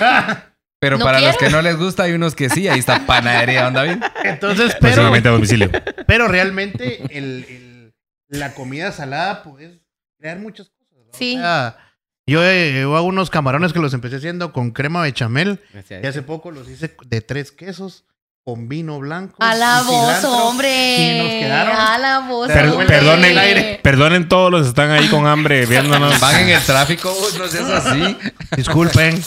[0.79, 2.67] Pero ¿No para los que no les gusta, hay unos que sí.
[2.67, 4.01] Ahí está panadería, ¿onda bien?
[4.23, 5.69] Entonces, pero, Próximamente a domicilio.
[6.07, 7.93] pero realmente el, el-
[8.29, 9.79] la comida salada puedes
[10.17, 11.05] crear muchas cosas.
[11.07, 11.13] ¿no?
[11.13, 11.35] Sí.
[11.37, 11.77] O sea,
[12.27, 16.21] yo, eh, yo hago unos camarones que los empecé haciendo con crema bechamel y hace
[16.21, 18.05] poco los hice de tres quesos
[18.43, 19.35] con vino blanco.
[19.39, 20.97] A la voz, hombre.
[20.97, 21.75] Y nos quedaron.
[21.75, 22.87] A la voz, Per- hombre.
[22.87, 26.19] perdonen, perdonen todos los que están ahí con hambre viéndonos.
[26.19, 28.17] Van en el tráfico, no seas así.
[28.55, 29.23] Disculpen.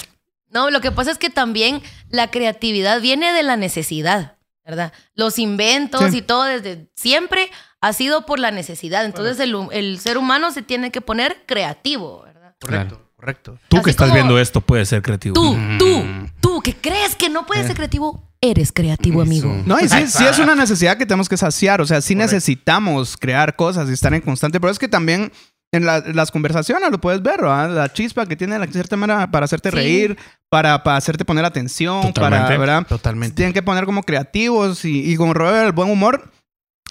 [0.51, 4.93] No, lo que pasa es que también la creatividad viene de la necesidad, ¿verdad?
[5.15, 6.19] Los inventos Sí.
[6.19, 9.05] y todo desde siempre ha sido por la necesidad.
[9.05, 12.55] Entonces el, ser humano se tiene que poner creativo, ¿verdad?
[12.61, 13.59] Correcto, correcto.
[13.69, 15.35] Tú Así que estás viendo esto puedes ser creativo.
[15.35, 16.05] Tú, tú,
[16.41, 19.57] tú que crees que no puedes ser creativo, eres creativo, amigo.
[19.65, 21.81] No, y sí, sí es una necesidad que tenemos que saciar.
[21.81, 24.61] O sea, sí necesitamos crear cosas y estar en constante.
[24.61, 25.33] Pero es que también
[25.73, 27.71] en la- las conversaciones lo puedes ver, ¿verdad?
[27.71, 29.77] La chispa que tiene la cierta manera para hacerte Sí.
[29.77, 30.19] reír,
[30.51, 32.59] para, para hacerte poner atención, para, Totalmente.
[32.59, 32.87] ¿verdad?
[32.87, 33.37] Totalmente.
[33.37, 36.31] Tienen que poner como creativos y, y con rollo del buen humor.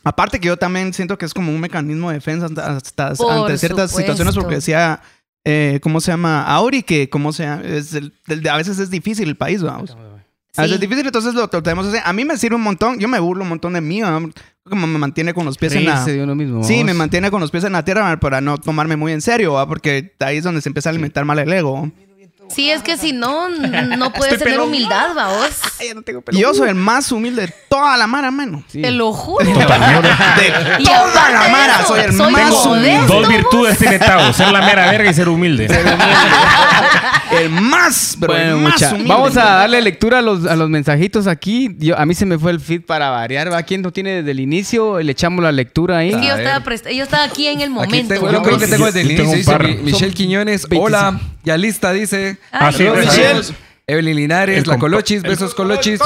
[0.03, 2.67] Aparte que yo también siento que es como un mecanismo de defensa hasta,
[3.09, 3.97] hasta- ante ciertas supuesto.
[4.13, 4.99] situaciones porque decía,
[5.45, 6.43] eh, ¿cómo se llama?
[6.45, 7.61] Auri, que cómo se llama?
[7.63, 9.95] Es el- el- a veces es difícil el país, vamos.
[10.57, 10.83] A veces Sí.
[10.83, 12.01] es difícil, entonces lo, que hacer.
[12.03, 12.99] A mí me sirve un montón.
[12.99, 14.01] Yo me burlo un montón de mí.
[14.63, 15.93] Como me mantiene con los pies en la...
[15.93, 16.63] Reírse de uno mismo.
[16.63, 19.53] Sí, me mantiene con los pies en la tierra para no tomarme muy en serio,
[19.53, 19.67] ¿verdad?
[19.67, 21.89] porque ahí es donde se empieza a alimentar mal el ego.
[22.53, 24.67] Sí, es que si no, no puedes tener pelón.
[24.67, 25.49] humildad, vamos.
[26.31, 28.63] Y yo soy el más humilde de toda la mara, mano.
[28.67, 28.81] Sí.
[28.81, 29.45] Te lo juro.
[29.45, 29.53] De
[30.79, 33.07] Y toda la mara, eso, soy el soy más modesto, humilde.
[33.07, 35.67] Dos virtudes tiene Tavo, ser la mera verga y ser humilde.
[37.31, 39.07] El más, pero Bueno, el más mucha- humilde.
[39.09, 41.73] vamos a darle lectura a los, a los mensajitos aquí.
[41.79, 43.51] Yo, a mí se me fue el feed para variar.
[43.51, 43.63] ¿va?
[43.63, 44.99] ¿Quién no tiene desde el inicio?
[44.99, 46.09] Le echamos la lectura ahí.
[46.11, 48.13] Que yo A estaba, yo aquí en el momento.
[48.13, 49.57] tengo, yo creo que tengo desde el Yo tengo inicio.
[49.57, 50.67] Dice Michelle Quiñones.
[50.67, 50.85] 25.
[50.85, 52.34] Hola, ya lista, dice.
[52.34, 53.41] Sí, Saludos, pues, Michelle.
[53.88, 55.99] Evelyn Linares, El la Colochis, besos Colochis.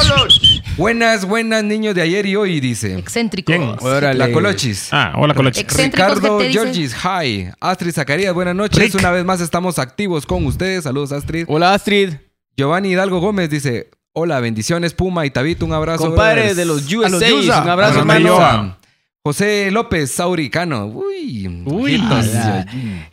[0.78, 2.98] Buenas, buenas niños de ayer y hoy, dice.
[2.98, 3.82] Excéntricos.
[3.82, 4.18] Órale.
[4.18, 4.90] La Colochis.
[4.92, 5.60] Ah, hola, Colochi.
[5.62, 6.40] Ex- Excéntricos, Ricardo.
[6.52, 7.50] Georgis, hi.
[7.60, 8.80] Astrid Zacarías, buenas noches.
[8.80, 8.96] Rick.
[8.96, 10.86] Una vez más estamos activos con ustedes.
[10.86, 11.46] Saludos, Astrid.
[11.48, 12.14] Hola, Astrid.
[12.58, 16.08] Giovanni Hidalgo Gómez dice: Hola, bendiciones, Puma y Tabito, un abrazo.
[16.08, 16.58] Compadre brothers.
[16.58, 17.62] de los USA.
[17.62, 18.78] Un abrazo, hermano.
[19.26, 20.86] José López Sauricano.
[20.86, 22.36] Uy, Uy, ojitos.
[22.36, 22.66] ala.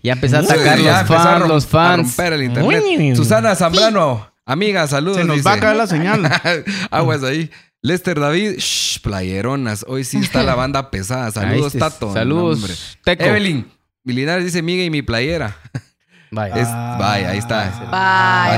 [0.02, 2.06] Ya empezó a Uy, ya los a fans, los a fans.
[2.18, 2.82] romper el internet.
[2.86, 3.16] Uy.
[3.16, 5.16] Susana Zambrano, amiga, saludos.
[5.16, 5.48] Se nos dice.
[5.48, 6.30] va a caer la señal.
[6.90, 7.50] Aguas ahí.
[7.80, 9.86] Lester David, shh, playeronas.
[9.88, 11.30] Hoy sí está la banda pesada.
[11.32, 11.72] Saludos.
[11.72, 12.12] Tato.
[12.12, 12.98] Saludos.
[13.02, 13.24] Teco.
[13.24, 13.66] Evelyn,
[14.04, 15.56] Milinares dice Miga y mi playera.
[16.30, 16.56] Vaya.
[16.56, 17.70] Es- vaya, ahí está.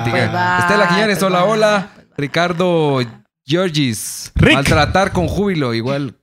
[0.03, 1.91] Bye, pues, bye, Estela Quiñones, pues, hola, hola.
[1.95, 2.07] pues.
[2.17, 2.99] Ricardo
[3.47, 4.33] Georgis.
[4.35, 4.55] Rick.
[4.55, 6.17] Maltratar con júbilo, igual.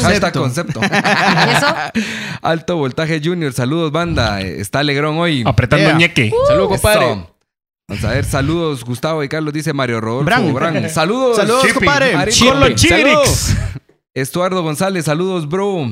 [0.00, 0.80] Hashtag concepto.
[0.82, 1.66] ¿Eso?
[2.42, 4.40] Alto Voltaje Junior, saludos banda.
[4.40, 5.42] Está alegrón hoy.
[5.46, 5.98] Apretando Yeah.
[5.98, 6.30] ñeque.
[6.48, 7.06] Saludos, compadre.
[7.12, 7.28] Eso.
[7.88, 10.54] Vamos a ver, saludos Gustavo y Carlos, dice Mario Rodolfo Bran.
[10.54, 10.88] Bran.
[10.90, 11.36] Saludos.
[11.36, 12.14] Saludos, compadre.
[12.30, 12.74] Chippy.
[12.74, 13.56] chirix.
[14.14, 15.90] Estuardo González, saludos, bro.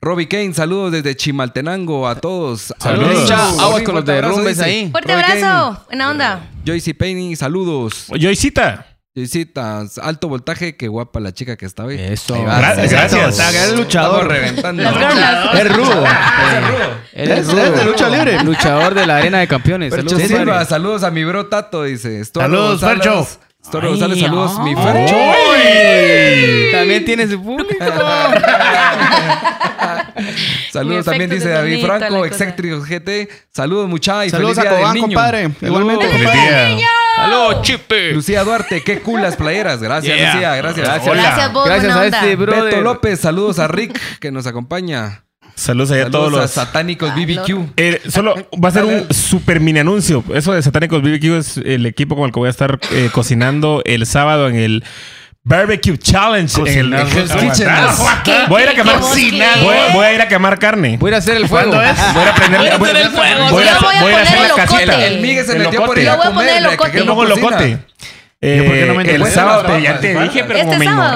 [0.00, 2.72] Robbie Kane, saludos desde Chimaltenango a todos.
[2.78, 3.08] Saludos.
[3.08, 3.20] Abrazo.
[3.22, 4.90] Mucha agua Robbie, con los derrumbes ahí.
[4.90, 5.42] Fuerte Robbie Kane.
[5.42, 5.84] abrazo.
[5.88, 6.50] Buena onda.
[6.66, 8.06] Joycey Penny, saludos.
[8.18, 8.86] Joycita.
[9.16, 11.96] Joycitas, alto voltaje, qué guapa la chica que está hoy.
[11.98, 12.34] Eso.
[12.34, 12.58] Ahí va.
[12.58, 13.54] Gracias, gracias.
[13.54, 14.28] Es luchador.
[14.28, 14.82] Reventando.
[14.82, 15.54] Las girlas.
[15.54, 16.04] Es rudo.
[17.14, 18.44] Es- es de lucha libre.
[18.44, 19.94] Luchador de la arena de campeones.
[19.94, 22.22] Saludos, Silva, saludos a mi bro Tato, dice.
[22.26, 22.80] Saludos.
[22.82, 23.26] Fercho.
[23.62, 24.76] Estuardo González, saludos, mi.
[24.76, 25.16] Fercho.
[26.72, 27.74] También tiene su público.
[30.80, 33.28] Saludos también dice David Franco, excéntrico GT.
[33.52, 34.32] Saludos muchachos.
[34.32, 35.50] Saludos feliz a Cobán, compadre.
[35.60, 36.74] Igualmente, Feliz compadre.
[36.76, 36.88] día.
[37.16, 38.12] Saludos, Chipe.
[38.12, 39.80] Lucía Duarte, qué cool las playeras.
[39.80, 40.32] Gracias, Yeah.
[40.34, 40.86] Lucía, gracias.
[40.86, 41.08] Gracias.
[41.08, 41.22] Hola.
[41.22, 42.64] Gracias, vos, Gracias a este brother.
[42.64, 45.22] Beto López, saludos a Rick que nos acompaña.
[45.54, 46.58] Saludos allá a todos Saludos los.
[46.58, 47.72] a satánicos BBQ.
[47.78, 50.22] Eh, solo va a ser un super mini anuncio.
[50.34, 53.80] Eso de Satánicos BBQ es el equipo con el que voy a estar eh, cocinando
[53.86, 54.84] el sábado en el
[55.48, 56.52] Barbecue Challenge.
[56.60, 57.18] En el, Cocinando.
[57.20, 57.68] Hell's Kitchen.
[58.24, 58.94] ¿Qué- Voy a ir a quemar.
[58.96, 59.42] qué bosque?
[59.62, 60.96] Voy, voy a ir a quemar carne.
[60.98, 61.70] Voy a ir a hacer el fuego.
[61.70, 63.48] Voy a ir a prender Voy a voy- hacer el fuego.
[63.50, 64.86] Voy a, Yo voy a voy a hacer poner la el casita.
[64.86, 65.06] locote.
[65.06, 66.62] El Miguel se metió por ir Yo a voy a comer.
[66.96, 67.70] Yo pongo locote.
[67.70, 70.28] ¿Yo por qué no me Eh, el sábado, Bueno, ya te bueno.
[70.28, 71.06] dije, pero Este como me.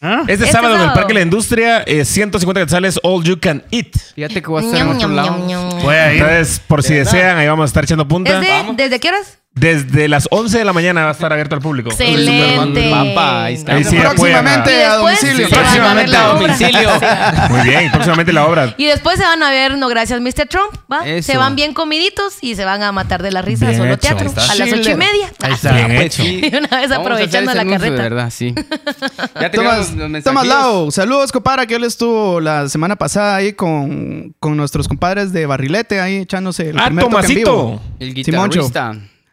[0.00, 0.20] ¿Ah?
[0.28, 0.92] Este, Este sábado en el.
[0.92, 3.88] Parque de la Industria, eh, 150 quetzales All You Can Eat.
[4.14, 5.38] Fíjate que voy a estar en Ñam, otro ñam, lado.
[5.46, 5.82] ñam, ñam.
[5.82, 6.22] Voy a ir.
[6.22, 8.38] Entonces, por si desean, ahí vamos a estar echando punta.
[8.40, 9.38] ¿Desde, ¿Desde qué horas?
[9.58, 11.90] Desde las 11 de la mañana va a estar abierto al público.
[11.90, 12.90] Excelente.
[12.90, 13.74] Papá, ahí está.
[13.74, 15.48] Ahí sí Próximamente a domicilio.
[15.48, 16.40] Próximamente la a obra.
[16.40, 16.90] domicilio.
[17.50, 18.74] Muy bien, próximamente la obra.
[18.76, 20.46] Y después se van a ver, no gracias, Mr.
[20.48, 21.06] Trump, ¿va?
[21.06, 21.32] Eso.
[21.32, 23.94] Se van bien comiditos y se van a matar de la risa a Bien solo
[23.94, 25.32] hecho, teatro a las ocho y media.
[25.42, 25.72] Ahí está.
[25.72, 26.22] Bien Pues hecho.
[26.48, 27.94] Y una vez Vamos a hacer aprovechando ese la carreta.
[27.96, 28.54] De verdad, sí.
[29.40, 29.92] ya Tomás,
[30.24, 30.46] Tomás.
[30.46, 35.46] Lau, saludos, compadre, que él estuvo la semana pasada ahí con, con nuestros compadres de
[35.46, 37.50] Barrilete, ahí echándose el Ah, primer toque en vivo.
[37.50, 37.80] Tomasito.
[37.98, 38.70] El Simoncho.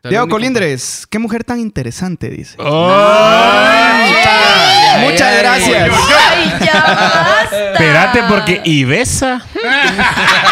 [0.10, 2.56] Diego El Colindres, qué mujer tan interesante, dice.
[2.60, 4.14] Ay,
[5.10, 5.92] Muchas gracias.
[6.30, 7.72] ¡Ay, ya basta!
[7.74, 9.42] Espérate, porque Ibesa.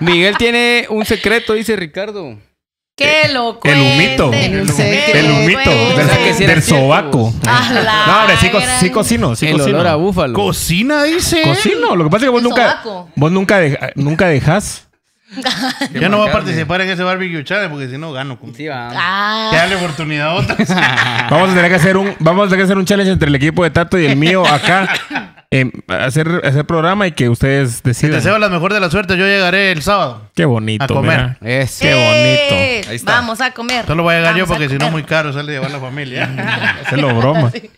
[0.00, 2.36] Miguel tiene un secreto, dice Ricardo.
[2.96, 3.68] ¡Qué loco!
[3.68, 4.32] El humito.
[4.32, 4.60] El El
[5.30, 5.60] humito.
[5.62, 6.46] cuente.
[6.46, 7.32] Del, sobaco.
[7.46, 9.36] A la No, hombre, sí, co- gran- sí cocino.
[9.36, 9.76] Sí el cocino.
[9.78, 10.34] olor a búfalo.
[10.34, 11.42] Cocina, dice.
[11.42, 11.94] Cocino.
[11.94, 13.08] Lo que pasa es que vos El nunca, sobaco.
[13.14, 13.60] vos nunca,
[13.94, 14.87] nunca dejas.
[15.92, 18.38] Yo no voy a participar en ese barbecue challenge porque si no gano.
[18.38, 18.90] con- Sí, va.
[18.94, 20.68] Ah, Que darle oportunidad a otras.
[21.30, 23.34] Vamos a tener que hacer un, vamos a tener que hacer un challenge entre el
[23.34, 24.88] equipo de Tato y el mío acá.
[25.50, 28.16] eh, hacer, hacer programa y que ustedes Te decidan.
[28.16, 29.16] deseo la mejor de la suerte.
[29.16, 30.22] Yo llegaré el sábado.
[30.34, 30.84] Qué bonito.
[30.84, 31.36] A comer.
[31.40, 31.60] mira.
[31.62, 31.78] Eso.
[31.82, 32.54] Qué bonito.
[32.54, 33.12] eh, Ahí está.
[33.12, 33.84] Vamos a comer.
[33.86, 36.28] Solo voy a llegar yo Vamos porque si no muy caro sale llevar la familia.
[36.86, 37.50] Hacerlo broma.
[37.52, 37.70] Sí,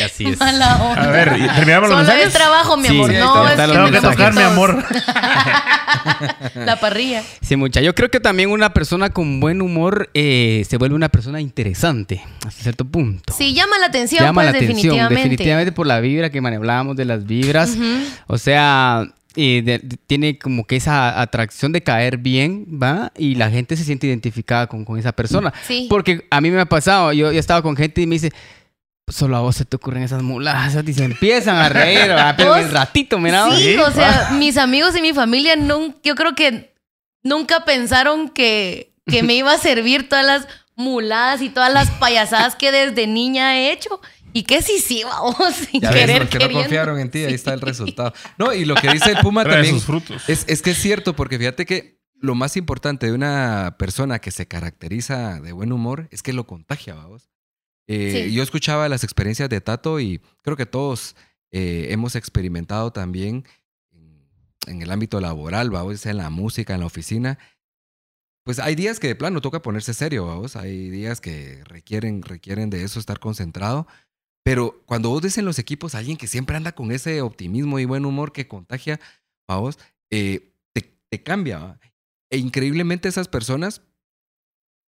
[0.00, 0.38] así es.
[0.38, 1.02] Mala onda.
[1.04, 2.26] A ver, ¿y ¿terminamos los Solo mensajes?
[2.28, 3.12] es trabajo, mi Sí, amor.
[3.12, 4.84] no, es Tengo que tocar mi amor.
[6.54, 7.22] La parrilla.
[7.40, 7.80] Sí, mucha.
[7.80, 12.22] Yo creo que también una persona con buen humor eh, se vuelve una persona interesante
[12.46, 13.34] hasta cierto punto.
[13.36, 15.14] Sí, llama la atención, Llama pues, la atención, definitivamente.
[15.14, 17.76] definitivamente por la vibra que hablábamos de las vibras.
[18.26, 23.12] O sea, eh, de- de- tiene como que esa atracción de caer bien, ¿va?
[23.16, 25.52] Y la gente se siente identificada con, con esa persona.
[25.66, 25.86] Sí.
[25.88, 28.32] Porque a mí me ha pasado, yo, yo he estado con gente y me dice,
[29.08, 32.34] solo a vos se te ocurren esas mulas y se empiezan a reír, ¿va?
[32.36, 33.48] pero Vos- un ratito, mira.
[33.56, 36.72] Sí, o sea, mis amigos y mi familia, nun- yo creo que
[37.22, 42.56] nunca pensaron que, que me iba a servir todas las muladas y todas las payasadas
[42.56, 44.00] que desde niña he hecho.
[44.34, 45.36] Y que sí, sí, vamos,
[45.70, 46.60] sin Ya ves, querer, porque no queriendo.
[46.62, 48.14] confiaron en ti, ahí está el resultado.
[48.38, 50.22] No, y lo que dice el Puma Trae también sus frutos.
[50.26, 54.30] es, es que es cierto, porque fíjate que lo más importante de una persona que
[54.30, 57.28] se caracteriza de buen humor es que lo contagia, vamos.
[57.88, 58.32] Eh, Sí.
[58.32, 61.16] Yo escuchaba las experiencias de Tato y creo que todos
[61.50, 63.44] eh, hemos experimentado también
[63.92, 64.28] en,
[64.66, 67.38] en el ámbito laboral, vamos, en la música, en la oficina.
[68.44, 70.56] Pues hay días que de plano toca ponerse serio, vamos.
[70.56, 73.86] Hay días que requieren, requieren de eso, estar concentrado.
[74.44, 77.78] Pero cuando vos ves en los equipos a alguien que siempre anda con ese optimismo
[77.78, 78.98] y buen humor que contagia,
[79.46, 79.78] vamos,
[80.10, 81.58] eh, te, te cambia.
[81.58, 81.80] ¿va?
[82.30, 83.82] E increíblemente esas personas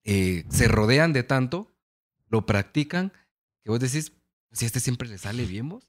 [0.06, 1.71] eh, se rodean de tanto,
[2.32, 3.12] lo practican,
[3.64, 4.12] que vos decís,
[4.52, 5.88] si a este siempre le sale bien, vos.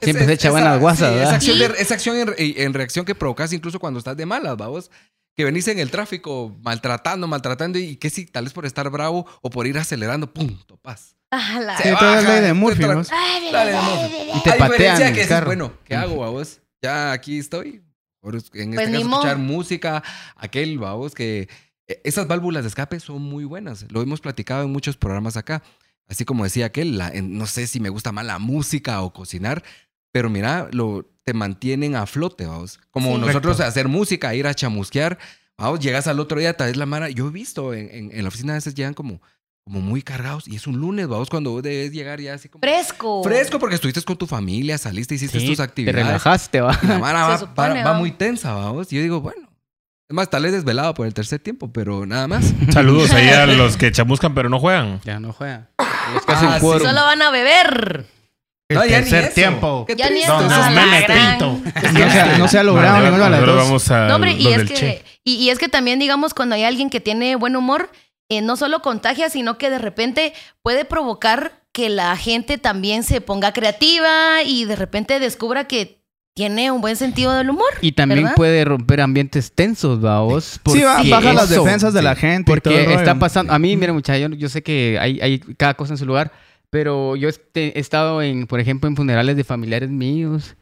[0.00, 1.22] Siempre se echa buenas guasas, sí, ¿verdad?
[1.28, 1.62] Esa acción, Sí.
[1.62, 4.90] de- esa acción en, re- en reacción que provocas incluso cuando estás de malas, vamos.
[5.36, 9.26] Que venís en el tráfico maltratando, maltratando, y que si tal vez por estar bravo
[9.40, 10.58] o por ir acelerando, ¡pum!
[10.66, 11.14] Topas.
[11.30, 11.90] Ah, la- Sí, de.
[14.34, 15.46] Y te A diferencia patean que el dices, carro.
[15.46, 16.60] bueno, ¿qué hago, vos?
[16.82, 17.82] Ya aquí estoy.
[18.20, 20.02] Por- En Pues este ni caso, escuchar música,
[20.36, 21.48] aquel, vamos, que
[21.88, 23.86] eh, esas válvulas de escape son muy buenas.
[23.90, 25.62] Lo hemos platicado en muchos programas acá.
[26.12, 29.12] Así como decía aquel, la- en- no sé si me gusta más la música o
[29.12, 29.62] cocinar,
[30.12, 32.78] pero mira, lo, te mantienen a flote, vamos.
[32.90, 33.20] Como Sí.
[33.20, 33.64] nosotros Correcto.
[33.64, 35.18] hacer música, ir a chamusquear,
[35.58, 37.08] vamos, llegas al otro día, tal vez la mara.
[37.10, 39.20] Yo he visto en, en- en la oficina a veces llegan como,
[39.64, 42.60] como muy cargados y es un lunes, vamos, cuando vos debes llegar ya así como.
[42.62, 43.22] Fresco.
[43.22, 46.04] Fresco porque estuviste con tu familia, saliste, hiciste Sí, tus te actividades.
[46.04, 46.76] relajaste, va.
[46.82, 47.98] La Mara Se va, supone, va- va ¿va?
[47.98, 48.92] muy tensa, vamos.
[48.92, 49.48] Y yo digo, bueno.
[50.12, 52.52] Es más, tal vez desvelado por el tercer tiempo, pero nada más.
[52.70, 55.00] Saludos ahí a los que chamuscan pero no juegan.
[55.06, 55.70] Ya no juega.
[56.14, 56.66] Es casi Ah, sí.
[56.66, 58.04] Solo van a beber.
[58.68, 59.86] El No, tercer tiempo.
[59.96, 60.34] Ya ni eso.
[60.38, 61.60] Donde Ah, me metito.
[61.94, 63.56] No se ha, no se ha logrado de las dos.
[63.56, 65.02] vamos a No, hombre, y los es, del que, Che.
[65.24, 67.90] y, y es que también, digamos, cuando hay alguien que tiene buen humor,
[68.28, 73.22] eh, no solo contagia, sino que de repente puede provocar que la gente también se
[73.22, 76.01] ponga creativa y de repente descubra que
[76.34, 77.68] tiene un buen sentido del humor.
[77.80, 78.36] Y también ¿verdad?
[78.36, 80.60] puede romper ambientes tensos, vos.
[80.72, 82.50] Sí, va- porque baja las defensas de la sí, gente.
[82.52, 82.98] y todo Porque el rollo.
[82.98, 85.98] está pasando, a mí, mira muchachos, yo, yo sé que hay, hay cada cosa en
[85.98, 86.32] su lugar,
[86.70, 90.56] pero yo este- he estado en, por ejemplo, en funerales de familiares míos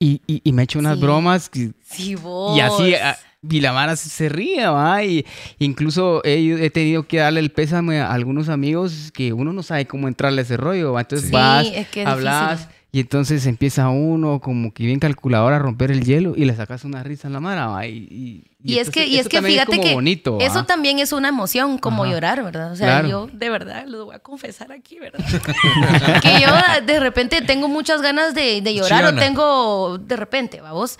[0.00, 1.00] Y, y, y me ha hecho unas Sí.
[1.02, 2.54] bromas que- Sí, vos.
[2.58, 3.16] y así, ah,
[3.48, 5.02] y la mara se- se ríe, ¿va?
[5.04, 5.24] Y
[5.58, 9.86] incluso he, he tenido que darle el pésame a algunos amigos que uno no sabe
[9.86, 11.02] cómo entrarle a ese rollo, ¿va?
[11.02, 12.83] Entonces Sí, vas, es que es hablas, difícil.
[12.94, 16.84] Y entonces empieza uno como que bien calculador a romper el hielo y le sacas
[16.84, 17.84] una risa en la ¿va?
[17.88, 21.10] Y, y, Y es que, y es que fíjate como que bonito, eso también es
[21.12, 22.12] una emoción, como Ajá.
[22.12, 22.70] llorar, ¿verdad?
[22.70, 23.08] O sea, Claro.
[23.08, 25.18] yo de verdad lo voy a confesar aquí, ¿verdad?
[26.22, 26.48] que yo
[26.86, 30.96] de repente tengo muchas ganas de, de llorar o tengo de repente, vamos.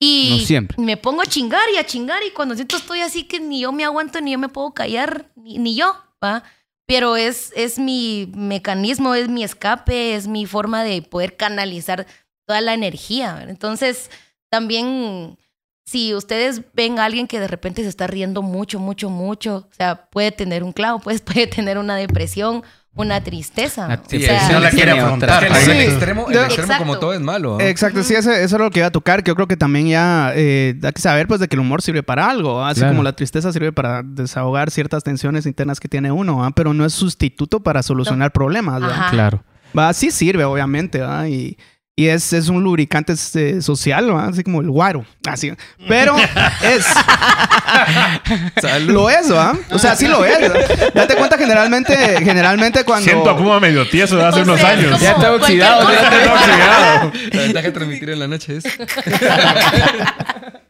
[0.00, 0.82] Y No siempre.
[0.82, 3.70] me pongo a chingar y a chingar y cuando siento estoy así que ni yo
[3.70, 6.42] me aguanto ni yo me puedo callar, ni, ni yo, ¿va?
[6.86, 12.06] Pero es, es mi mecanismo, es mi escape, es mi forma de poder canalizar
[12.46, 13.44] toda la energía.
[13.48, 14.10] Entonces,
[14.50, 15.36] también
[15.86, 19.74] si ustedes ven a alguien que de repente se está riendo mucho, mucho, mucho, o
[19.74, 22.62] sea, puede tener un clavo, pues puede tener una depresión,
[22.96, 23.86] una tristeza.
[24.04, 25.44] O sí, sea, si no la quiere afrontar.
[25.44, 27.60] otras Es que el, extremo, el De- extremo como todo es malo.
[27.60, 29.22] Exacto, sí, eso, eso es lo que iba a tocar.
[29.22, 31.82] Que yo creo que también ya eh, hay que saber pues de que el humor
[31.82, 32.94] sirve para algo, así Claro.
[32.94, 36.50] como la tristeza sirve para desahogar ciertas tensiones internas que tiene uno, ¿ah?
[36.54, 38.82] pero no es sustituto para solucionar problemas.
[38.82, 39.08] ¿va?
[39.10, 39.42] Claro.
[39.78, 41.28] Va, sí sirve, obviamente, ¿va?
[41.28, 41.56] y,
[41.98, 44.26] y es, es un lubricante eh, social, ¿va?
[44.26, 45.50] así como el guaro, así.
[45.88, 46.14] Pero
[46.62, 46.86] es,
[48.86, 49.56] lo es, ¿va?
[49.70, 50.38] O sea, sí lo es.
[50.38, 50.90] ¿va?
[50.94, 53.04] Date cuenta generalmente, generalmente cuando...
[53.04, 55.00] Siento a Puma medio tieso de hace O unos sea, años.
[55.00, 57.12] Ya está oxidado, ya está oxidado.
[57.32, 58.64] La ventaja de transmitir en la noche es.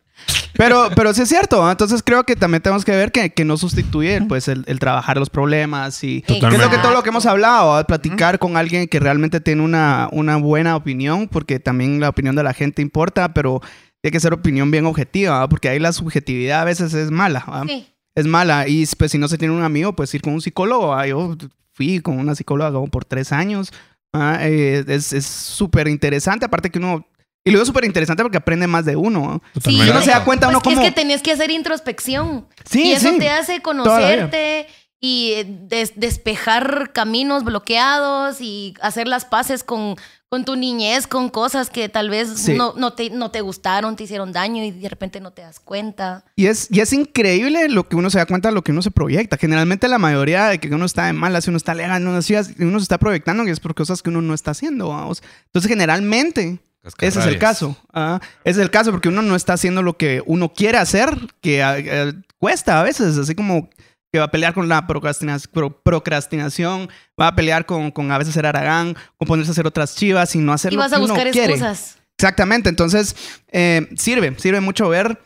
[0.57, 1.73] Pero, pero sí es cierto, ¿va?
[1.73, 5.19] entonces creo que también tenemos que ver que, que no sustituye pues el, el trabajar
[5.19, 6.79] los problemas y que es lo que Totalmente.
[6.79, 7.85] todo lo que hemos hablado, ¿va?
[7.85, 12.43] platicar con alguien que realmente tiene una, una buena opinión, porque también la opinión de
[12.43, 13.61] la gente importa, pero
[14.01, 15.49] tiene que ser opinión bien objetiva, ¿va?
[15.49, 17.45] porque ahí la subjetividad a veces es mala.
[17.69, 17.87] Sí.
[18.15, 21.05] es mala y pues si no se tiene un amigo, pues ir con un psicólogo,
[21.05, 21.37] yo
[21.73, 23.73] fui con una psicóloga como por tres años,
[24.15, 24.39] ¿va?
[24.47, 27.07] Eh, es es súper interesante, aparte que uno...
[27.47, 29.41] Y lo digo súper interesante porque aprende más de uno.
[29.65, 30.83] Sí, Y uno se da cuenta, Pues uno que como...
[30.83, 32.47] Es que tenías que hacer introspección.
[32.69, 33.19] Sí, y eso sí.
[33.19, 34.67] te hace conocerte
[35.01, 39.95] y eh, des- despejar caminos bloqueados y hacer las paces con,
[40.29, 42.55] con tu niñez, con cosas que tal vez Sí.
[42.55, 45.61] no, no, te, no te gustaron, te hicieron daño y de repente no te das
[45.61, 46.25] cuenta.
[46.35, 48.83] Y es, y es increíble lo que uno se da cuenta de lo que uno
[48.83, 49.37] se proyecta.
[49.37, 52.79] Generalmente la mayoría de que uno está de malas, uno está alegando, uno, así, uno
[52.81, 54.89] se está proyectando que es por cosas que uno no está haciendo.
[54.89, 55.23] vamos.
[55.47, 56.59] Entonces generalmente
[57.01, 57.77] ese es el caso.
[57.93, 61.11] ah, ese es el caso porque uno no está haciendo lo que uno quiere hacer,
[61.41, 63.69] que ah, eh, cuesta a veces, así como
[64.13, 65.51] que va a pelear con la procrastinación,
[65.83, 66.89] procrastinación
[67.21, 70.35] va a pelear con, con a veces ser aragán, con ponerse a hacer otras chivas
[70.35, 71.53] y no hacer Y lo vas que a uno buscar quiere.
[71.55, 71.99] excusas.
[72.19, 73.15] Exactamente, entonces
[73.53, 75.21] eh, sirve, sirve mucho ver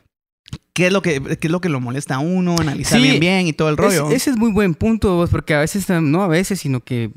[0.74, 3.20] qué es lo que, qué es lo que lo molesta a uno, analizar Sí, bien
[3.20, 4.08] bien y todo el rollo.
[4.08, 7.12] Es- ese es muy buen punto, porque a veces, no a veces, sino que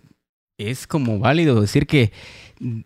[0.60, 2.12] es como válido decir que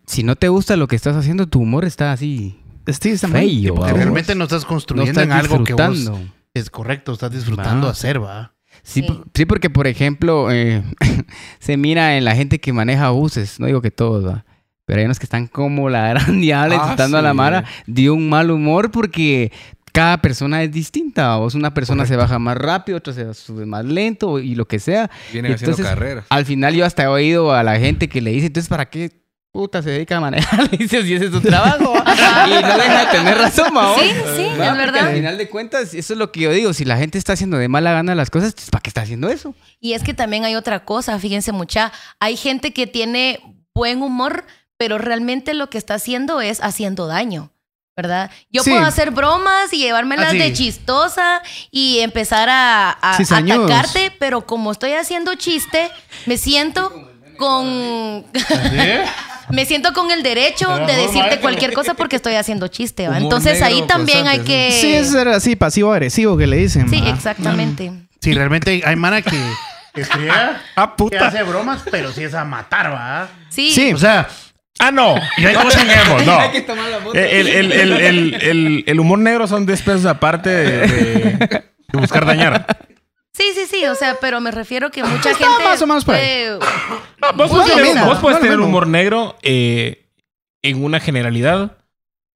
[0.06, 3.74] si no te gusta lo que estás haciendo, tu humor está así Sí, está feo.
[3.74, 6.32] Porque realmente no estás no construyendo estás en algo que vos disfrutando.
[6.54, 7.92] es correcto, estás disfrutando Va.
[7.92, 8.54] hacer, va.
[8.82, 9.02] Sí, Sí.
[9.02, 10.82] por- sí, porque por ejemplo, eh,
[11.58, 14.44] se mira en la gente que maneja buses, no digo que todos, ¿va?
[14.86, 17.34] pero hay unos que están como la gran diabla Ah, insultando a la.
[17.34, 19.52] Mara, dio un mal humor porque
[19.92, 21.36] cada persona es distinta.
[21.36, 24.78] O una persona se baja más rápido, otra se sube más lento y lo que
[24.78, 25.10] sea.
[25.30, 26.24] Vienen haciendo Entonces, carreras.
[26.30, 29.10] Al final yo hasta he oído a la gente que le dice, entonces, ¿para qué
[29.58, 30.60] puta se dedica a manejar?
[30.70, 31.92] Le dices, y ese es su trabajo.
[31.96, 33.94] y no deja de tener razón, ¿va?
[33.98, 34.66] Sí, sí, ¿Va?
[34.66, 35.08] es Porque verdad.
[35.08, 36.72] Al final de cuentas, eso es lo que yo digo.
[36.72, 39.28] Si la gente está haciendo de mala gana las cosas, pues, ¿para qué está haciendo
[39.30, 39.54] eso?
[39.80, 41.90] Y es que también hay otra cosa, fíjense mucha,
[42.20, 43.40] hay gente que tiene
[43.74, 44.44] buen humor,
[44.76, 47.50] pero realmente lo que está haciendo es haciendo daño.
[47.96, 48.30] ¿Verdad?
[48.48, 48.70] Yo Sí.
[48.70, 50.38] puedo hacer bromas y llevármelas Ah, sí.
[50.38, 51.42] de chistosa
[51.72, 55.90] y empezar a, atacarte, pero como estoy haciendo chiste,
[56.26, 56.92] me siento
[57.38, 58.24] con
[59.50, 63.08] me siento con el derecho de decirte cualquier cosa porque estoy haciendo chiste.
[63.08, 63.18] ¿va?
[63.18, 66.88] Entonces ahí también hay que Sí, es ser así, pasivo-agresivo que le dicen.
[66.88, 67.10] Sí, ¿va?
[67.10, 67.92] exactamente.
[68.20, 69.38] Sí, realmente hay, mana que,
[69.94, 71.28] que friega, Ah, que puta.
[71.28, 73.28] hace bromas, pero sí es a matar, va.
[73.48, 73.70] Sí.
[73.70, 73.92] Sí.
[73.92, 74.28] O sea,
[74.80, 75.16] Ah, no.
[75.16, 76.40] No chinguemos, no.
[77.14, 81.48] El, el, el, el, el, el humor negro son 10 pesos aparte de-
[81.88, 82.64] de buscar dañar.
[83.38, 86.04] Sí, sí, sí, o sea, pero me refiero que mucha Está gente más o menos
[86.04, 86.46] por ahí.
[87.22, 88.66] No, vos, puedes tener, mismo, vos puedes no lo tener mismo.
[88.66, 90.06] humor negro eh,
[90.62, 91.76] en una generalidad.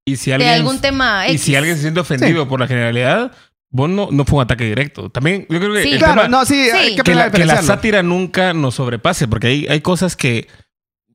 [0.04, 1.42] Y si de alguien, algún tema y X.
[1.42, 3.32] si alguien se siente ofendido por la generalidad,
[3.70, 5.10] vos no, no fue un ataque directo.
[5.10, 5.92] También, yo creo que Sí.
[5.92, 6.70] el Claro, tema- no, sí, Sí.
[6.70, 7.74] hay que que aprender a la, que la diferenciarlo.
[7.76, 10.46] sátira nunca nos sobrepase, porque hay, hay cosas que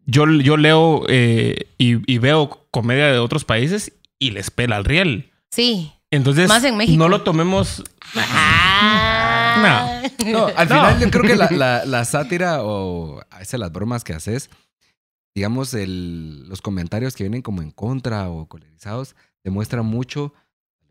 [0.06, 4.86] yo, yo leo eh, y, y veo comedia de otros países y les pela al
[4.86, 5.32] riel.
[5.52, 5.92] Sí.
[6.12, 6.98] Entonces, Más en México.
[6.98, 7.84] no lo tomemos.
[10.26, 14.04] No, al final yo creo que la, la- la sátira o a veces las bromas
[14.04, 14.50] que haces
[15.36, 20.34] digamos, el- los comentarios que vienen como en contra o colerizados demuestran mucho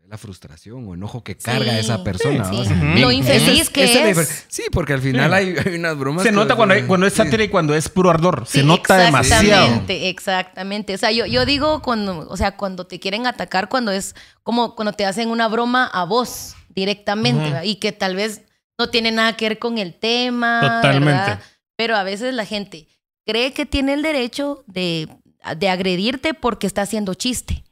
[0.07, 2.45] la frustración o enojo que carga Sí, esa persona.
[2.49, 2.55] sí.
[2.73, 2.95] ¿no?
[2.97, 4.45] Lo Esa infeliz es- que es.
[4.47, 6.23] Sí, porque al final hay, hay unas bromas.
[6.23, 7.17] Se que- nota cuando, hay- cuando es Sí.
[7.17, 8.45] sátira y cuando es puro ardor.
[8.47, 9.43] Se Sí, nota demasiado.
[9.43, 10.93] Exactamente, exactamente.
[10.93, 14.75] O sea, yo, yo digo cuando, o sea, cuando te quieren atacar, cuando es como
[14.77, 18.43] cuando te hacen una broma a vos directamente y que tal vez
[18.77, 20.59] no tiene nada que ver con el tema.
[20.61, 21.11] Totalmente.
[21.11, 21.41] ¿verdad?
[21.75, 22.87] Pero a veces la gente
[23.25, 25.09] cree que tiene el derecho de,
[25.57, 27.63] de agredirte porque está haciendo chiste.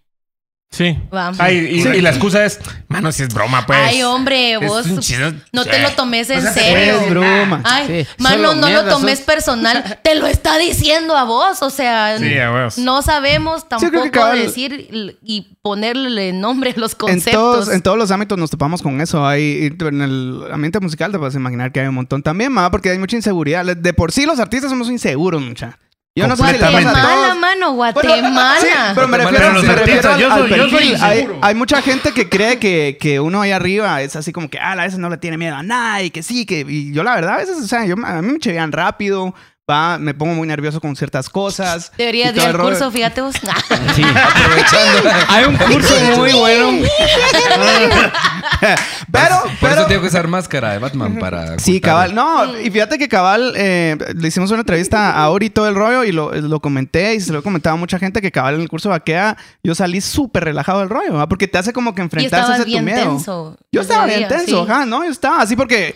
[0.75, 0.97] Sí.
[1.13, 1.31] ¿va?
[1.39, 2.59] Ay, y, y la excusa es,
[2.89, 3.79] mano, si es broma, pues.
[3.81, 4.85] Ay, hombre, vos
[5.53, 6.99] no te lo tomes en O sea, serio.
[7.01, 7.61] Es broma.
[7.63, 9.99] Ay, Sí, mano, solo no mierda, lo tomes sos- personal.
[10.03, 11.61] Te lo está diciendo a vos.
[11.61, 12.77] O sea, Sí, a huevos.
[12.77, 14.87] no sabemos que tampoco cabal- decir
[15.23, 17.33] y- ponerle nombre a los En conceptos.
[17.33, 19.25] todos, en todos los ámbitos nos topamos con eso.
[19.25, 22.89] Hay, en el ambiente musical te puedes imaginar que hay un montón también, ma, porque
[22.91, 23.65] hay mucha inseguridad.
[23.65, 25.79] De por sí los artistas somos inseguros, mucha.
[26.17, 28.55] Yo no sé si le pasa a Guatemala, mano, Bueno, Guatemala.
[28.61, 30.71] sí, pero me refiero, pero los me refiero artistas, al, yo al soy- yo soy
[30.71, 31.03] perfil.
[31.03, 31.39] Hay, inseguro.
[31.41, 34.71] hay mucha gente que cree que, que uno ahí arriba es así como que, ah,
[34.71, 36.65] a veces no le tiene miedo a nada y que sí, que...
[36.65, 39.35] Y yo la verdad, a veces, o sea, yo, a mí me chevean rápido,
[39.69, 41.91] va, me pongo muy nervioso con ciertas cosas.
[41.97, 43.35] Deberías todo ir al curso, fíjate vos.
[43.95, 44.03] Sí.
[45.27, 46.71] Hay un curso muy bueno.
[49.11, 49.73] Pero, Por pero...
[49.81, 51.57] eso tengo que usar máscara de Batman para.
[51.59, 52.15] Sí, ocultarlo.
[52.15, 52.15] cabal.
[52.15, 55.75] No, y fíjate que cabal, eh, le hicimos una entrevista a Ori y todo el
[55.75, 58.55] rollo y lo, lo comenté y se lo he comentado a mucha gente que cabal
[58.55, 61.27] en el curso de vaquea yo salí súper relajado del rollo, ¿verdad?
[61.29, 63.03] porque te hace como que y enfrentarse a tu bien miedo.
[63.03, 63.57] tenso.
[63.71, 64.71] Yo estaba bien tenso, sí.
[64.71, 65.03] ajá, ¿no?
[65.05, 65.95] Yo estaba así porque,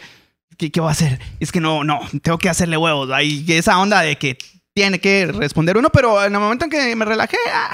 [0.60, 1.20] ¿qué, qué voy a hacer?
[1.40, 3.10] Es que no, no, tengo que hacerle huevos.
[3.10, 4.38] Hay esa onda de que
[4.74, 7.72] tiene que responder uno, pero en el momento en que me relajé, ah,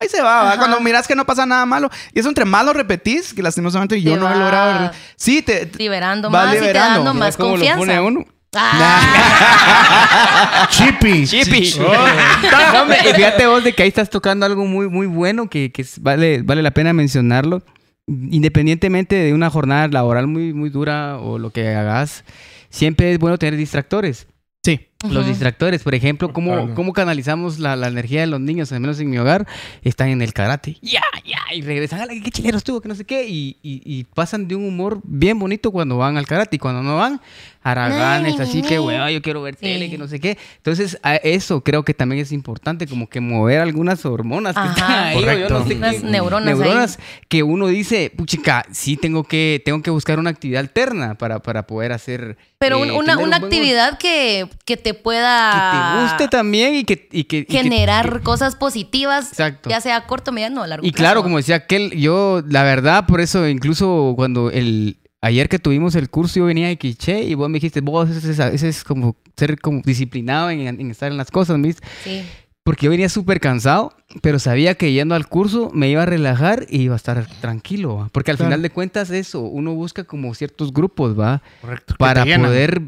[0.00, 0.56] ahí se va.
[0.56, 1.88] Cuando miras que no pasa nada malo.
[2.12, 4.90] Y eso entre más lo repetís, que lastimosamente yo Te no he logrado.
[5.14, 5.70] Sí, te...
[5.78, 7.04] Liberando más y te liberando.
[7.04, 7.78] dando más ¿Cómo lo confianza.
[7.78, 8.26] pone uno?
[8.54, 11.26] Ah, Chippy.
[11.26, 11.74] Chippy.
[11.78, 15.72] No, hombre, y fíjate vos de que ahí estás tocando algo muy, muy bueno que,
[15.72, 17.62] que vale, vale la pena mencionarlo.
[18.06, 22.24] Independientemente de una jornada laboral muy, muy dura o lo que hagas,
[22.68, 24.26] siempre es bueno tener distractores.
[24.64, 24.88] Sí.
[25.10, 26.74] Los distractores, por ejemplo, ¿cómo, Claro.
[26.74, 29.46] cómo canalizamos la, la energía de los niños, al menos en mi hogar?
[29.82, 30.76] Están en el karate.
[30.82, 33.26] Ya, ya, y regresan, "Ala, qué chilero estuvo, que no sé qué.
[33.28, 36.56] Y, y- y pasan de un humor bien bonito cuando van al karate.
[36.56, 37.20] Y cuando no van,
[37.64, 40.36] haraganes, así que, weón, yo quiero ver tele, que no sé qué.
[40.56, 44.72] Entonces, a eso creo que también es importante, como que mover algunas hormonas que Ajá.
[44.72, 45.58] están ahí, o yo Correcto.
[45.60, 46.58] no sé Unas qué- neuronas ahí.
[46.58, 46.98] neuronas
[47.28, 51.66] que uno dice, puchica, sí tengo que, tengo que buscar una actividad alterna para, para
[51.66, 52.36] poder hacer.
[52.58, 56.74] Pero eh, una, una un buen- actividad que, que te que pueda te guste también
[56.74, 59.70] y que, y que- y que- generar cosas positivas, Exacto.
[59.70, 61.02] ya sea corto, mediano o largo Y plazo.
[61.02, 65.94] claro, como decía aquel, yo, la verdad, por eso incluso cuando el ayer que tuvimos
[65.94, 68.82] el curso, yo venía de Quiché y vos me dijiste, vos, ese es, ese es
[68.84, 71.72] como ser como disciplinado en, en estar en las cosas, ¿me?
[72.04, 72.22] Sí.
[72.64, 76.64] Porque yo venía súper cansado, pero sabía que yendo al curso me iba a relajar
[76.70, 78.08] y iba a estar tranquilo, ¿va?
[78.12, 78.50] Porque al Claro.
[78.50, 81.42] final de cuentas eso, uno busca como ciertos grupos, ¿va?
[81.60, 81.96] Correcto.
[81.98, 82.80] Para poder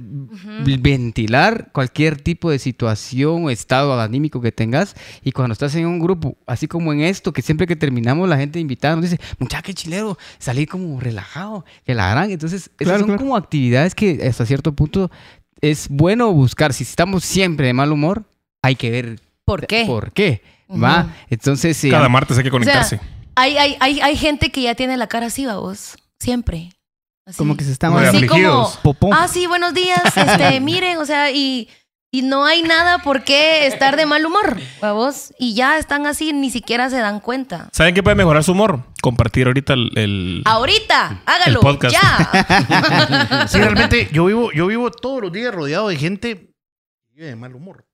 [0.78, 4.94] ventilar cualquier tipo de situación o estado anímico que tengas.
[5.22, 8.36] Y cuando estás en un grupo, así como en esto, que siempre que terminamos la
[8.36, 12.30] gente invitada nos dice, muchacha, qué chilero, salí como relajado, que la gran.
[12.30, 13.20] Entonces, esas Claro, son claro.
[13.22, 15.10] como actividades que hasta cierto punto
[15.60, 16.72] es bueno buscar.
[16.72, 18.24] Si estamos siempre de mal humor,
[18.62, 19.84] hay que ver ¿Por qué?
[19.86, 20.42] por qué.
[20.70, 21.14] ¿Va?
[21.28, 23.00] Entonces, eh, Cada martes hay que O sea, conectarse.
[23.36, 25.96] hay, hay, hay, hay gente que ya tiene la cara así, ¿va vos.
[26.18, 26.70] Siempre.
[27.26, 27.38] Así.
[27.38, 29.10] Como que se están de Así como, popó.
[29.12, 31.68] ah, sí, buenos días, este, miren, o sea, y,
[32.12, 35.32] y no hay nada por qué estar de mal humor, ¿va vos?
[35.38, 37.68] Y ya están así, ni siquiera se dan cuenta.
[37.72, 38.82] ¿Saben qué puede mejorar su humor?
[39.02, 39.90] Compartir ahorita el...
[39.96, 41.94] el- Ahorita, hágalo, El podcast.
[41.94, 43.46] ya.
[43.48, 47.36] Sí, realmente yo vivo, yo vivo todos los días rodeado de gente que vive de
[47.36, 47.84] mal humor.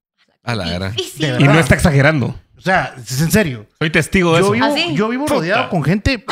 [0.43, 0.93] A la era.
[1.39, 2.35] Y no está exagerando.
[2.57, 3.67] O sea, es en serio.
[3.79, 4.53] Soy testigo de Yo eso.
[4.53, 4.95] vivo, ¿Ah, sí?
[4.95, 5.71] yo vivo rodeado Puta.
[5.71, 6.25] con gente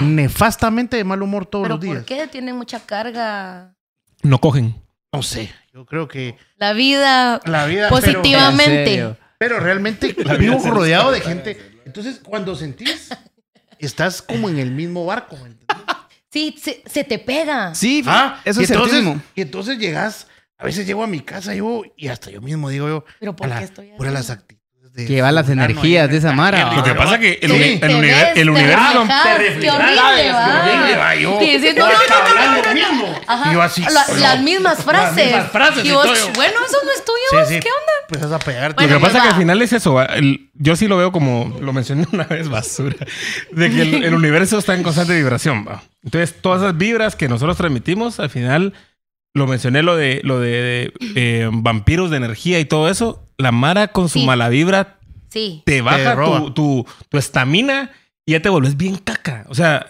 [0.00, 1.96] nefastamente de mal humor todos Pero los días.
[1.98, 3.74] ¿por qué tienen mucha carga?
[4.22, 4.80] No cogen.
[5.12, 5.52] No sé.
[5.72, 7.88] Yo creo que La vida la vida.
[7.88, 9.16] positivamente.
[9.38, 11.80] Pero realmente vivo rodeado de gente.
[11.84, 13.10] Entonces, cuando sentís,
[13.78, 15.36] estás como en el mismo barco.
[16.30, 17.74] Sí, se, se te pega.
[17.74, 19.04] Sí, Ah, eso y es entonces,
[19.36, 20.26] y entonces llegas,
[20.58, 23.46] a veces llego a mi casa yo y hasta yo mismo digo yo, Pero ¿por
[23.46, 24.14] a la- qué estoy por así?
[24.14, 24.62] las actitudes
[24.94, 27.56] de Que va las energías de esa mara, Lo que yo, pasa que el, sí,
[27.56, 29.06] uni- el, univer- ves, el te universo...
[29.60, 30.96] Qué horrible, va.
[30.98, 33.20] va, yo, Y yo no, hasta no, no, hablando no, no, mismo.
[33.26, 33.50] Ajá.
[33.50, 33.82] Y yo así.
[33.82, 34.16] La- no.
[34.16, 35.26] las mismas frases.
[35.26, 37.44] mismas frases Y vos, bueno, eso no es tuyo.
[37.46, 37.60] Sí, sí.
[37.60, 37.92] ¿Qué onda?
[38.08, 38.76] Empezás a pegarte.
[38.84, 39.34] Bueno, lo que pasa pues que va.
[39.34, 39.94] al final es eso.
[39.94, 42.96] va, el- yo sí lo veo como, lo mencioné una vez, basura,
[43.50, 45.66] de que el, el universo está en constante vibración.
[45.66, 45.82] va.
[46.04, 48.74] Entonces, todas esas vibras que nosotros transmitimos, al final,
[49.34, 53.88] lo mencioné lo de, lo de, eh, vampiros de energía y todo eso, la Mara
[53.88, 54.26] con su Sí.
[54.26, 55.62] mala vibra Sí.
[55.66, 57.90] te baja tu- tu tu estamina
[58.24, 59.44] y ya te volvés bien caca.
[59.48, 59.86] O sea,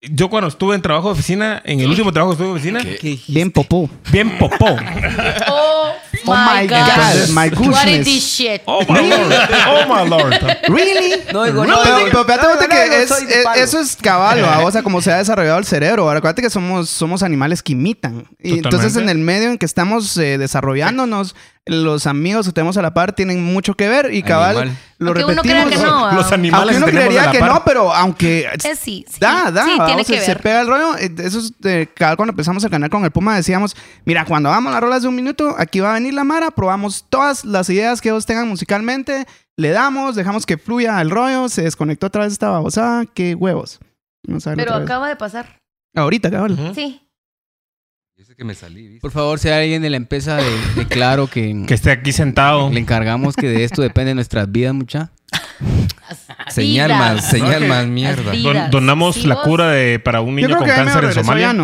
[0.00, 3.24] yo cuando estuve en trabajo de oficina, en el último trabajo que estuve en oficina,
[3.28, 3.90] Bien popó.
[4.10, 4.76] bien popó.
[5.50, 5.87] Oh,
[6.30, 8.04] Oh my God, my What is goodness.
[8.06, 8.62] this shit?
[8.66, 9.32] Oh my lord.
[9.68, 10.34] Oh my lord.
[10.68, 11.14] ¿Really?
[11.32, 12.26] No digo, Pero, no.
[12.26, 13.60] pero no, que no, es- soy de es- palo.
[13.62, 14.60] eso es cabal, ¿va?
[14.64, 16.04] o sea, como se ha desarrollado el cerebro.
[16.04, 18.26] Ahora, acuérdate que somos, somos animales que imitan.
[18.42, 21.34] Y entonces, en el medio en que estamos eh, desarrollándonos,
[21.68, 24.12] los amigos que tenemos a la par tienen mucho que ver.
[24.12, 24.78] Y cabal, Animal.
[24.98, 25.66] lo Aunque uno repetimos.
[25.68, 26.12] crea que no.
[26.12, 26.34] Los ah.
[26.34, 27.48] animales Aunque uno que tenemos a creería la que par.
[27.48, 29.16] no, pero aunque Es sí, sí.
[29.20, 30.42] Da, da, Sí, tiene se, que se ver.
[30.42, 30.96] pega el rollo.
[30.98, 34.48] Eh, Eso es de cada cuando empezamos el canal con el Puma decíamos, mira, cuando
[34.48, 37.68] hagamos las rolas de un minuto, aquí va a venir la Mara, probamos todas las
[37.70, 42.22] ideas que ellos tengan musicalmente, le damos, dejamos que fluya el rollo, se desconectó otra
[42.24, 43.78] vez esta babosada, qué huevos.
[44.56, 45.58] Pero acaba de pasar.
[45.94, 46.72] Ahorita, cabal.
[46.74, 47.00] Sí.
[48.18, 49.00] Dice que me salí, ¿viste?
[49.00, 50.44] Por favor, si hay alguien de la empresa de,
[50.74, 52.68] de Claro que, Que esté aquí sentado.
[52.70, 55.10] le encargamos que de esto depende nuestras vidas, mucha.
[56.48, 58.32] Señal más, señal más mierda.
[58.34, 61.54] Don- donamos Sí, la cura de, para un niño con cáncer en Somalia.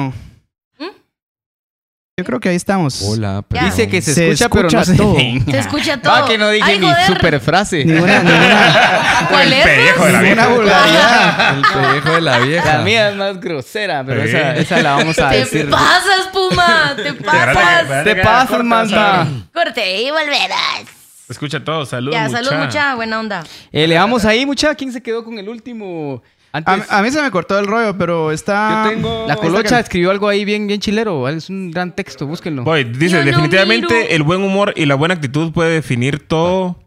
[2.17, 3.03] Yo creo que ahí estamos.
[3.03, 3.71] Hola, perdón.
[3.71, 5.17] Dice que se, Se escucha, pero no escucha se todo.
[5.51, 6.13] Se escucha todo.
[6.13, 7.85] Va que no dije Ay, ni super frase.
[7.85, 9.65] Ninguna, ninguna, ¿Cuál es?
[9.65, 10.47] pellejo de la vieja.
[10.47, 11.57] vulgaridad.
[11.57, 12.75] El pellejo de la vieja.
[12.79, 15.69] La mía es más grosera, pero esa, esa la vamos a Te decir.
[15.69, 16.95] pasas, Puma.
[16.95, 18.05] Te pasas.
[18.05, 19.27] Te pasas, manta.
[19.53, 20.85] Corte y volverás.
[21.29, 21.87] Escucha todo.
[21.87, 22.43] Saludos, Ya, mucha.
[22.45, 23.45] salud, mucha buena onda.
[23.73, 24.75] Eh, le damos ahí, mucha.
[24.75, 26.23] ¿Quién se quedó con el último?
[26.53, 28.85] Antes, A, a mí se me cortó el rollo, pero está...
[28.85, 31.29] Yo tengo- la colocha escribió algo ahí bien, bien chilero.
[31.29, 32.63] Es un gran texto, búsquenlo.
[32.63, 36.79] Voy, dice, Yo definitivamente el buen humor y la buena actitud puede definir todo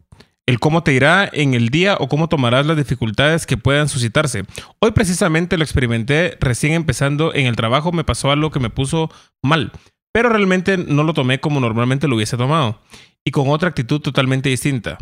[0.46, 4.44] el cómo te irá en el día o cómo tomarás las dificultades que puedan suscitarse.
[4.80, 9.12] Hoy precisamente lo experimenté recién empezando en el trabajo, me pasó algo que me puso
[9.44, 9.74] mal,
[10.14, 12.80] pero realmente no lo tomé como normalmente lo hubiese tomado
[13.28, 14.98] y con otra actitud totalmente distinta.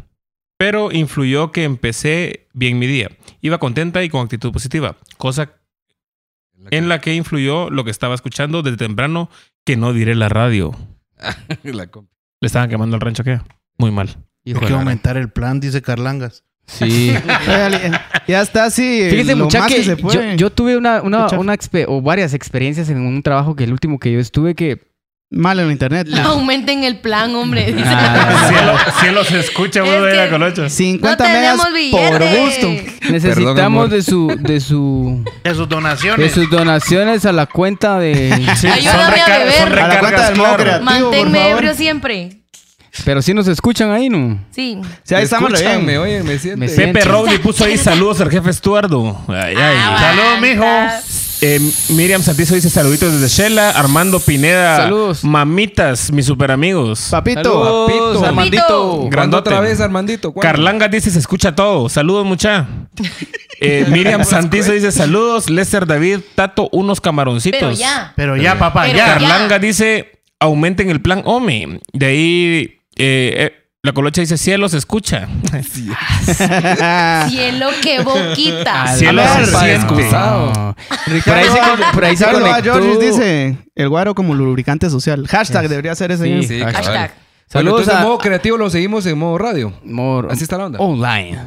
[0.58, 3.12] Pero influyó que empecé bien mi día.
[3.42, 5.54] Iba contenta y con actitud positiva, cosa
[6.72, 9.30] en la que influyó lo que estaba escuchando desde temprano,
[9.64, 10.76] que no diré la radio.
[11.64, 13.42] La Le estaban quemando el rancho, ¿qué?
[13.78, 14.18] Muy mal.
[14.44, 16.44] Hijo Hay que aumentar el plan, dice Carlangas.
[16.66, 17.14] Sí.
[18.28, 19.06] Ya está así.
[19.08, 20.36] Fíjese, lo mucha, más que, se yo, puede.
[20.36, 21.56] yo tuve una, una, una
[21.88, 24.95] o varias experiencias en un trabajo que el último que yo estuve que...
[25.38, 26.08] Mal en internet.
[26.24, 27.66] Aumenten el plan, hombre.
[27.74, 27.84] Dice.
[27.86, 30.70] Ah, cielo, cielo se escucha, Es uno de colocha.
[30.70, 31.58] 50 no megas
[31.92, 32.70] por gusto.
[33.12, 36.32] necesitamos de su de su De sus de donaciones.
[36.32, 39.54] sus donaciones a la cuenta de Sí, Ayúdame a beber.
[39.54, 40.64] son A la cuenta recargas, del modo claro.
[40.64, 40.86] creativo.
[41.12, 42.42] Manténme ebrio siempre.
[43.04, 44.80] pero si nos escuchan ahí no Sí.
[45.04, 45.86] Sí, ahí estamos bien.
[45.86, 46.60] me oyen, me sienten.
[46.62, 47.10] Me Pepe siento.
[47.12, 49.22] Rowley puso ahí saludos al jefe Estuardo.
[49.28, 49.76] Ay, ay.
[49.80, 51.25] Ah, Saludos, mijo.
[51.42, 51.60] Eh,
[51.90, 53.70] Miriam Santizo dice saluditos desde Shela.
[53.72, 54.78] Armando Pineda.
[54.78, 55.24] Saludos.
[55.24, 57.08] Mamitas, mis super amigos.
[57.12, 57.44] Papito.
[57.44, 58.26] Saludos, papito.
[58.26, 59.10] Armandito.
[59.12, 59.60] ¿Cuándo otra Grandote.
[59.60, 60.32] vez, Armandito?
[60.32, 60.42] ¿Cuándo?
[60.42, 61.90] Carlanga dice se escucha todo.
[61.90, 62.68] Saludos, mucha.
[63.60, 65.50] Eh, Miriam Santizo dice saludos.
[65.50, 67.60] Lester David, Tato, unos camaroncitos.
[67.60, 68.14] Pero ya.
[68.16, 69.06] Pero ya, papá, Pero ya.
[69.06, 71.80] Carlanga dice aumenten el plan OME.
[71.94, 75.28] De ahí eh, eh, la colocha dice cielo se escucha.
[77.30, 78.88] Cielo que boquita.
[78.96, 79.52] Cielo se.
[81.26, 82.50] Por ahí se, con- por ahí se Ricardo A.
[82.50, 82.74] conectó.
[82.74, 85.28] Georges dice, el guaro como lubricante social.
[85.28, 86.26] Hashtag debería ser ese.
[86.42, 86.48] Sí.
[86.48, 87.14] Sí, Hashtag.
[87.48, 89.72] Saludos entonces, a- en modo creativo lo seguimos en modo radio.
[89.84, 90.80] More- Así está la onda.
[90.80, 91.38] Online.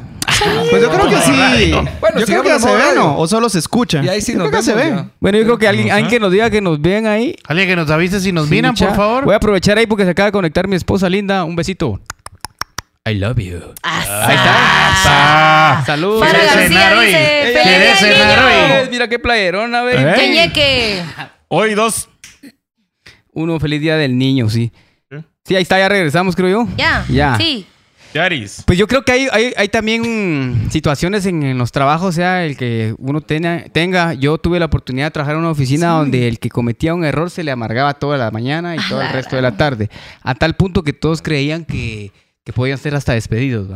[0.69, 1.71] Pues yo creo que sí.
[1.99, 2.99] Bueno, yo creo que ya se modo ve, radio.
[3.01, 3.17] ¿no?
[3.17, 4.01] O solo se escucha.
[4.01, 5.07] Y ahí sí yo nos creo que se vemos ve.
[5.09, 5.11] ya.
[5.19, 7.35] Bueno, yo creo que alguien, alguien que nos diga que nos ven ahí.
[7.45, 8.87] Alguien que nos avise si nos Sí, miran, mucha.
[8.87, 9.25] por favor.
[9.25, 11.43] Voy a aprovechar ahí porque se acaba de conectar mi esposa linda.
[11.43, 11.99] Un besito.
[13.09, 13.59] I love you.
[13.81, 14.37] Ahí
[15.11, 15.83] Ah.
[15.85, 16.19] Saludos.
[16.19, 17.05] Para ¿Quieres García cenar hoy?
[17.07, 18.89] dice, ¿Quieres.
[18.91, 19.93] Mira qué playerona, ve.
[19.95, 20.13] ¿Eh?
[20.15, 21.03] Queñeque.
[21.47, 22.09] Hoy dos.
[23.31, 24.71] Uno, feliz día del niño, sí.
[25.09, 25.21] ¿Eh?
[25.45, 26.67] Sí, ahí está, ya regresamos, creo yo.
[26.77, 27.05] Ya.
[27.09, 27.37] Ya.
[27.37, 27.65] Sí.
[28.13, 28.63] Yaris.
[28.65, 32.57] Pues yo creo que hay, hay, hay también situaciones en, en los trabajos, sea el
[32.57, 34.15] que uno tenga, tenga.
[34.15, 37.29] Yo tuve la oportunidad de trabajar en una oficina donde el que cometía un error
[37.29, 39.89] se le amargaba toda la mañana y todo el resto de la tarde.
[40.23, 42.11] A tal punto que todos creían que,
[42.49, 43.69] que podían ser hasta despedidos.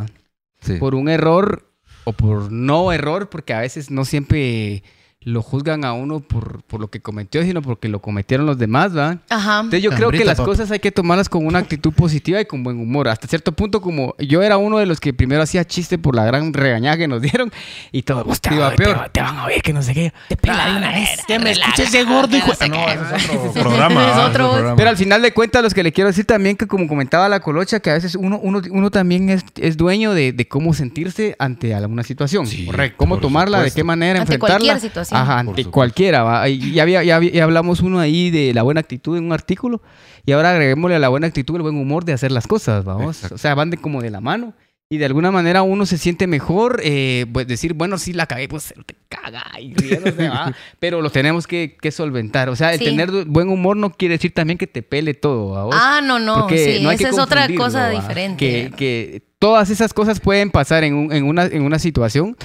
[0.80, 1.72] Por un error
[2.06, 4.82] o por no error, porque a veces no siempre
[5.26, 8.96] lo juzgan a uno por, por lo que cometió, sino porque lo cometieron los demás,
[8.96, 9.20] ¿va?
[9.30, 9.58] Ajá.
[9.62, 12.64] Entonces yo creo que las cosas hay que tomarlas con una actitud positiva y con
[12.64, 13.08] buen humor.
[13.08, 16.26] Hasta cierto punto, como yo era uno de los que primero hacía chiste por la
[16.26, 17.52] gran regañada que nos dieron
[17.92, 19.10] y todo, "Vos te, Iba te- peor.
[19.12, 20.14] te van a oír que no sé qué.
[20.30, 21.10] Te pela de una vez.
[21.28, 22.52] Que me escuches de gordo, hijo.
[22.60, 24.02] Ah, no, ese es otro programa.
[24.12, 24.26] Es ¿ah?
[24.28, 24.52] otro.
[24.52, 24.76] programa.
[24.76, 27.40] Pero al final de cuentas, los que le quiero decir también que como comentaba la
[27.40, 31.36] colocha, que a veces uno, uno, uno también es, es dueño de, de cómo sentirse
[31.40, 32.46] ante alguna situación.
[32.48, 32.98] Sí, Correcto.
[32.98, 34.58] Cómo tomarla, de qué manera Ante enfrentarla.
[34.74, 35.13] cualquier situación.
[35.16, 36.24] Ajá, Por ante cualquiera.
[36.24, 36.48] ¿va?
[36.50, 39.82] Y ya, había, ya, hablamos uno ahí de la buena actitud en un artículo.
[40.26, 43.16] Y ahora agreguémosle a la buena actitud el buen humor de hacer las cosas, vamos.
[43.18, 43.36] Exacto.
[43.36, 44.54] O sea, van de como de la mano.
[44.90, 48.48] Y de alguna manera uno se siente mejor, eh, pues decir, bueno, sí la cagué,
[48.48, 50.54] pues te caga y riéndose, ¿va?
[50.78, 52.48] pero lo tenemos que, que solventar.
[52.50, 52.86] O sea, el Sí.
[52.86, 55.70] tener buen humor no quiere decir también que te pele todo, ¿va?
[55.98, 56.42] Ah, no, no.
[56.42, 57.90] Porque sí, no hay que esa es otra cosa ¿va?
[57.90, 58.38] diferente.
[58.38, 62.38] Que, que todas esas cosas pueden pasar en, un- en una, en una situación,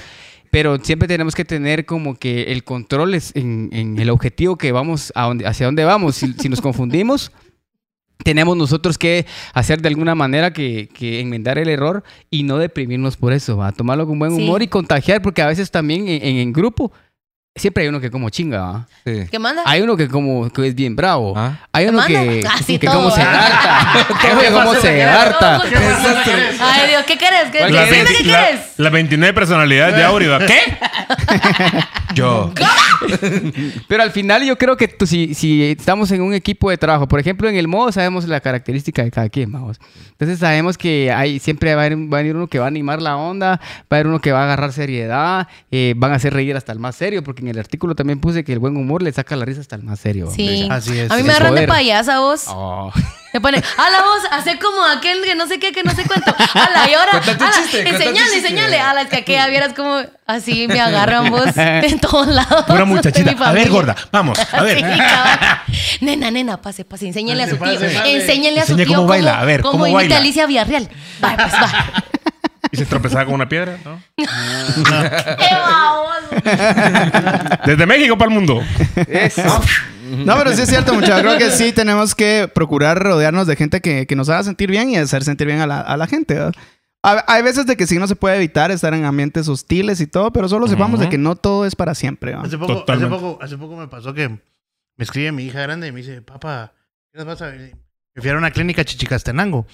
[0.51, 4.71] pero siempre tenemos que tener como que el control es en, en el objetivo que
[4.71, 6.15] vamos, a donde, hacia dónde vamos.
[6.15, 7.31] Si, si nos confundimos,
[8.23, 13.15] tenemos nosotros que hacer de alguna manera que, que enmendar el error y no deprimirnos
[13.15, 13.71] por eso, ¿va?
[13.71, 14.41] tomarlo con buen Sí.
[14.41, 16.91] humor y contagiar, porque a veces también en, en- en grupo
[17.55, 18.87] siempre hay uno que como chinga, ¿va?
[19.05, 19.27] Sí.
[19.29, 19.63] ¿Qué manda?
[19.65, 21.33] Hay uno que como que es bien bravo.
[21.35, 21.59] Ah.
[21.71, 23.91] Hay uno que, Casi que todo, como se harta.
[24.21, 25.61] Hay uno que como se harta.
[26.61, 27.49] Ay, Dios, ¿qué quieres?
[27.51, 28.09] ¿Qué, ¿Cuál La, qué la-
[28.45, 28.61] quieres?
[28.77, 30.39] la 29 personalidades de Auri, ¿va?
[30.39, 30.59] ¿Qué?
[32.15, 32.51] Yo.
[33.87, 37.07] Pero al final yo creo que tú- si, si estamos en un equipo de trabajo,
[37.07, 39.79] por ejemplo, en el modo sabemos la característica de cada quien, vamos.
[40.11, 42.67] Entonces sabemos que hay, siempre va a, ir, va a venir uno que va a
[42.67, 46.15] animar la onda, va a haber uno que va a agarrar seriedad, eh, van a
[46.15, 48.77] hacer reír hasta el más serio, porque en el artículo también puse que el buen
[48.77, 50.31] humor le saca la risa hasta el más serio.
[50.35, 50.67] Sí.
[50.69, 51.11] Así es.
[51.11, 52.45] A mí me agarran de payasa vos.
[52.47, 52.91] Oh.
[53.31, 56.03] Me pone, a la voz, hace como aquel que no sé qué, que no sé
[56.05, 56.35] cuánto.
[56.35, 58.79] A la y ahora, ala, chiste, enseñale, enseñale.
[58.79, 62.65] A la que aquella vieras como así me agarran vos en todos lados.
[62.65, 63.31] Pura de muchachita.
[63.45, 64.79] A ver, gorda, vamos, a ver.
[64.79, 67.79] Sí, nena, nena, pase, pase, enséñale a su tío.
[68.05, 70.17] Enséñale a su tío cómo baila, a ver, cómo baila.
[70.17, 70.89] Alicia Villarreal.
[71.23, 72.03] Va, pues va.
[72.71, 74.01] Y se tropezaba con una piedra, ¿no?
[74.17, 74.25] ¡Qué
[75.55, 76.29] baboso!
[77.65, 78.61] Desde México para el mundo.
[80.25, 81.21] No, pero sí es cierto, muchachos.
[81.21, 84.89] Creo que sí tenemos que procurar rodearnos de gente que, que nos haga sentir bien
[84.89, 86.33] y hacer sentir bien a la, a la gente.
[86.35, 86.53] ¿verdad?
[87.03, 90.07] Ha- Hay veces de que sí no se puede evitar estar en ambientes hostiles y
[90.07, 92.33] todo, pero solo sepamos de que no todo es para siempre.
[92.33, 94.39] Hace poco, hace, poco, hace poco me pasó que me
[94.97, 96.73] escribe mi hija grande y me dice, papá,
[97.13, 97.75] ¿qué vas a venir?
[98.15, 99.65] Me fui a una clínica Chichicastenango.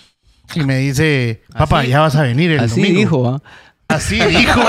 [0.53, 2.99] Y me dice, papá, ya vas a venir el Así domingo.
[2.99, 3.41] dijo, ¿va?
[3.87, 4.61] Así dijo.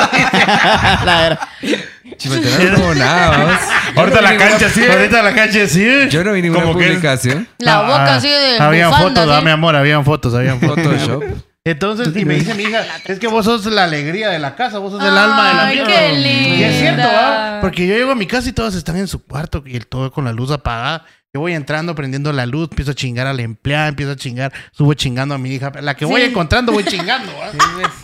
[2.18, 3.54] Chimentel no como nada, vos.
[3.96, 4.84] Ahorita la cancha sí.
[4.86, 5.86] Ahorita la cancha sí.
[6.10, 7.48] Yo no vi ninguna Como que- publicación.
[7.58, 9.44] La No, boca ah, así de Habían bufanda, fotos, ah, así.
[9.44, 10.84] mi amor, habían fotos, habían fotos.
[10.84, 11.24] Photoshop.
[11.64, 14.78] Entonces, y me dice mi hija, es que vos sos la alegría de la casa,
[14.78, 17.54] vos sos el alma de la Ay, qué Y es cierto, linda.
[17.56, 17.60] ¿va?
[17.60, 20.12] Porque yo llego a mi casa y todos están en su cuarto y el todo
[20.12, 21.04] con la luz apagada.
[21.36, 24.54] Yo voy entrando, prendiendo la luz, empiezo a chingar a la empleada, empiezo a chingar,
[24.72, 25.70] subo chingando a mi hija.
[25.82, 27.52] La que voy encontrando, voy chingando, ¿va?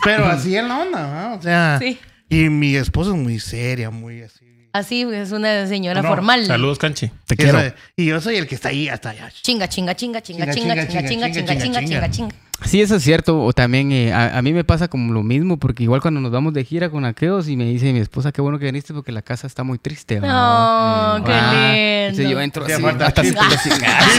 [0.03, 1.33] Pero así es la onda, ¿va?
[1.33, 1.97] O sea, Sí.
[2.29, 4.45] y mi esposa es muy seria, muy así.
[4.71, 6.45] Así es una señora No, formal.
[6.45, 7.09] Saludos, Canchi.
[7.25, 7.59] Te quiero.
[7.95, 9.31] Y yo soy el que está ahí hasta allá.
[9.41, 12.35] Chinga, chinga, chinga, chinga, Chinga, chinga, chinga, chinga, chinga, chinga, chinga, chinga, chinga, chinga, chinga.
[12.65, 13.41] Sí, eso es cierto.
[13.43, 16.31] O también eh, a, a mí me pasa como lo mismo, porque igual cuando nos
[16.31, 19.11] vamos de gira con aqueos y me dice mi esposa, qué bueno que viniste porque
[19.11, 20.19] la casa está muy triste.
[20.19, 21.15] ¿va?
[21.17, 21.93] Oh, qué Ah, lindo.
[22.03, 23.23] Entonces yo entro así, hasta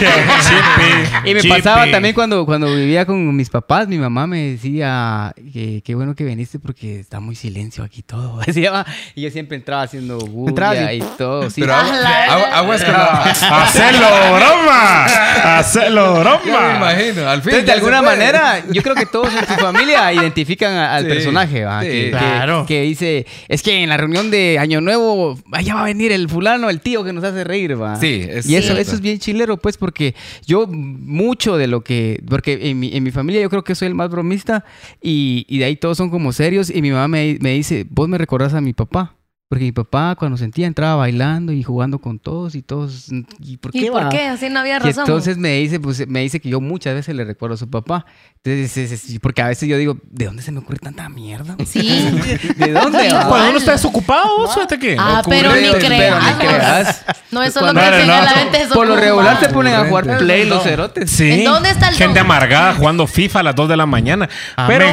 [0.05, 1.30] Chipi.
[1.30, 5.82] Y me pasaba también cuando, cuando vivía con mis papás, mi mamá me decía que
[5.84, 8.38] qué bueno que viniste porque está muy silencio aquí todo.
[8.47, 8.86] Decía, "Va".
[9.14, 11.51] y yo siempre entraba haciendo bulla y todo.
[11.51, 11.61] sí.
[11.61, 13.22] Pero agua- agua- aguas con la...
[13.62, 15.05] ¡Hacelo broma!
[15.59, 16.76] ¡Hacelo Ya me broma!
[16.76, 17.28] imagino.
[17.28, 17.51] Al fin.
[17.55, 18.16] Entonces, de alguna puede.
[18.43, 21.80] Manera, yo creo que todos en su familia identifican a- al Sí, personaje, ¿va?
[21.82, 21.87] sí.
[21.89, 22.64] que, que- Claro.
[22.66, 26.28] que dice, es que en la reunión de Año Nuevo, allá va a venir el
[26.28, 27.97] fulano, el tío que nos hace reír, ¿va?
[27.97, 28.82] Sí, es Y eso, cierto.
[28.82, 30.14] eso es bien chilero, pues, porque
[30.47, 33.89] yo mucho de lo que, porque en mi, en mi familia yo creo que soy
[33.89, 34.64] el más bromista
[35.03, 38.09] y, y de ahí todos son como serios y mi mamá me, me dice, vos
[38.09, 39.14] me recordás a mi papá.
[39.47, 43.09] Porque mi papá cuando sentía entraba bailando y jugando con todos y todos.
[43.40, 43.78] ¿Y por qué?
[43.78, 44.09] ¿Y por va?
[44.09, 44.22] qué?
[44.26, 45.05] Así no había Y razón.
[45.07, 48.07] entonces me dice, pues, me dice que yo muchas veces le recuerdo a su papá.
[48.42, 51.57] Entonces, es- es- porque a veces yo digo, ¿de dónde se me ocurre tanta mierda?
[51.66, 51.80] Sí.
[52.57, 53.11] ¿De dónde?
[53.12, 53.28] va?
[53.28, 54.97] Cuando uno está desocupado, fíjate que.
[54.99, 55.74] Ah, pero ni pero
[56.20, 57.05] ni creas.
[57.30, 58.24] No, eso es lo Cuando- que No, pega no.
[58.24, 61.11] la mente es Por lo regular se ponen a jugar play los cerotes.
[61.11, 61.30] Sí.
[61.30, 62.26] ¿En dónde está el Gente don?
[62.26, 64.28] amargada jugando FIFA a las 2 de la mañana.
[64.66, 64.86] Pero.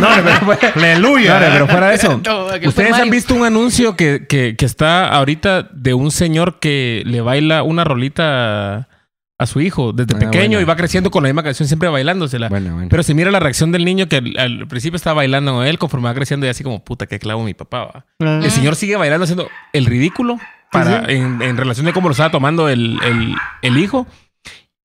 [0.00, 1.38] No, pero, aleluya.
[1.38, 2.20] Pero fuera de eso.
[2.66, 7.20] ¿Ustedes han visto un anuncio que, que, que está ahorita de un señor que le
[7.20, 8.88] baila una rolita
[9.38, 10.60] a su hijo desde Ah, pequeño bueno.
[10.60, 12.48] y va creciendo con la misma canción, siempre bailándosela?
[12.48, 12.88] Bueno, bueno.
[12.88, 15.78] Pero se mira la reacción del niño que al, al principio está bailando con él,
[15.78, 18.04] conforme va creciendo y así como, puta, qué clavo mi papá.
[18.20, 18.36] va".
[18.42, 20.38] El señor sigue bailando haciendo el ridículo
[20.70, 24.06] para, En, en relación de cómo lo estaba tomando el, el- el hijo.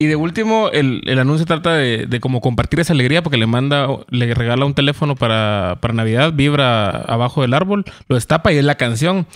[0.02, 3.48] Y de último, el, el anuncio trata de, de como compartir esa alegría porque le
[3.48, 8.58] manda, le regala un teléfono para, para Navidad, vibra abajo del árbol, lo destapa y
[8.58, 9.28] es la canción.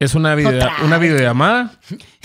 [0.00, 1.72] Es una, video, una videollamada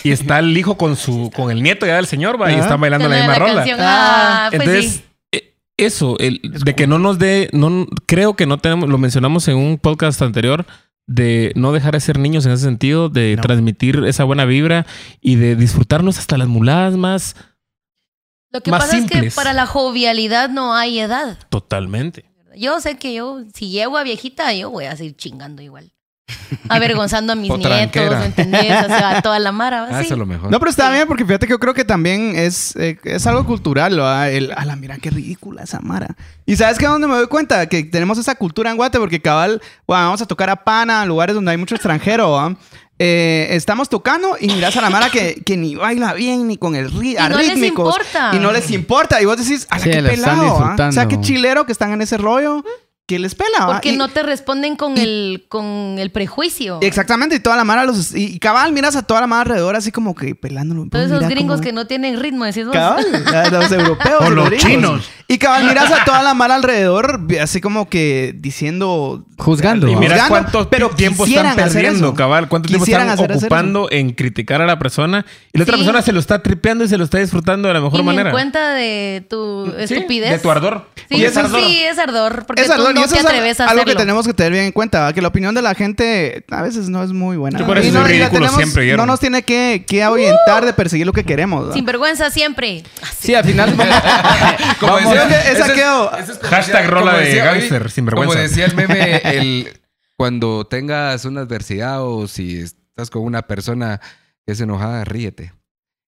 [0.03, 2.79] y está el hijo con su con el nieto ya del señor va y están
[2.79, 3.55] bailando la misma rola.
[3.55, 3.79] canción.
[3.81, 5.03] Ah, pues Entonces, sí.
[5.31, 9.47] eh, eso, el, de que no nos dé, no, creo que no tenemos, lo mencionamos
[9.47, 10.67] en un podcast anterior,
[11.07, 13.41] de no dejar de ser niños en ese sentido, de No.
[13.41, 14.85] transmitir esa buena vibra
[15.19, 17.35] y de disfrutarnos hasta las muladas más
[18.53, 21.37] Lo que Más pasa es que para la jovialidad no hay edad.
[21.49, 22.25] totalmente.
[22.55, 25.91] Yo sé que yo, si llego a viejita, yo voy a seguir chingando igual.
[26.69, 28.19] Avergonzando a mis nietos, tranquera.
[28.19, 28.85] ¿me entendés?
[28.85, 29.87] O sea, a toda la mara.
[29.91, 30.51] Ah, eso es lo mejor.
[30.51, 33.43] No, pero está bien porque fíjate que yo creo que también es, eh, es algo
[33.45, 34.31] cultural, ¿verdad?
[34.31, 36.15] El, a la mira qué ridícula esa Mara.
[36.45, 39.61] Y sabes que dónde me doy cuenta que tenemos esa cultura en Guate porque cabal,
[39.87, 42.57] bueno, vamos a tocar a Pana, lugares donde hay mucho extranjero, ¿verdad?
[43.05, 46.73] Eh, estamos tocando y miras a la Mara que, que ni baila bien ni con
[46.73, 48.31] el ri Y no les importa.
[48.33, 49.21] Y no les importa.
[49.21, 50.75] Y vos decís, a la Sí, qué pelado, ¿ah?
[50.87, 52.63] O sea, qué chilero que están en ese rollo.
[53.05, 53.67] Que les pela.
[53.67, 56.79] Porque Y- no te responden con, el, con el prejuicio.
[56.81, 58.15] Exactamente, y toda la mara los...
[58.15, 60.87] Y, y cabal, miras a toda la mara alrededor así como que pelándolo.
[60.89, 62.73] Todos esos gringos cómo- que no tienen ritmo, decís vos.
[62.73, 63.05] Cabal,
[63.51, 64.21] los europeos.
[64.21, 64.65] O los gringos.
[64.69, 65.09] chinos.
[65.27, 69.25] Y cabal, miras a toda la mara alrededor, así como que diciendo.
[69.37, 69.89] Juzgando.
[69.89, 72.47] Y miras cuánto pero tiempo están perdiendo, cabal.
[72.47, 75.25] Cuánto tiempo están hacer- hacer ocupando en criticar a la persona.
[75.51, 75.81] Y la otra Sí.
[75.83, 78.29] persona se lo está tripeando y se lo está disfrutando de la mejor manera.
[78.29, 80.29] en cuenta de tu Sí, estupidez.
[80.31, 80.87] de tu ardor.
[81.09, 81.59] Sí, Y eso es ardor.
[81.61, 82.45] sí, es ardor.
[82.45, 83.93] Porque Es ardor, y no eso te es atreves a algo hacerlo.
[83.93, 85.13] que tenemos que tener bien en cuenta, ¿va?
[85.13, 87.59] que la opinión de la gente a veces no es muy buena.
[87.59, 89.05] Sí, por eso Y no, ridículo siempre, Guillermo.
[89.05, 91.69] no nos tiene que, que ahuyentar de perseguir lo que queremos.
[91.69, 91.73] ¿va?
[91.73, 92.83] Sin vergüenza siempre.
[93.19, 93.75] Sí, al final.
[94.79, 95.59] Como decía- es-
[96.41, 98.33] Hashtag decía- rola como de decía- gánster, sin vergüenza.
[98.35, 99.79] Como decía el meme, el,
[100.17, 103.99] cuando tengas una adversidad o si estás con una persona
[104.45, 105.53] que es enojada, ríete.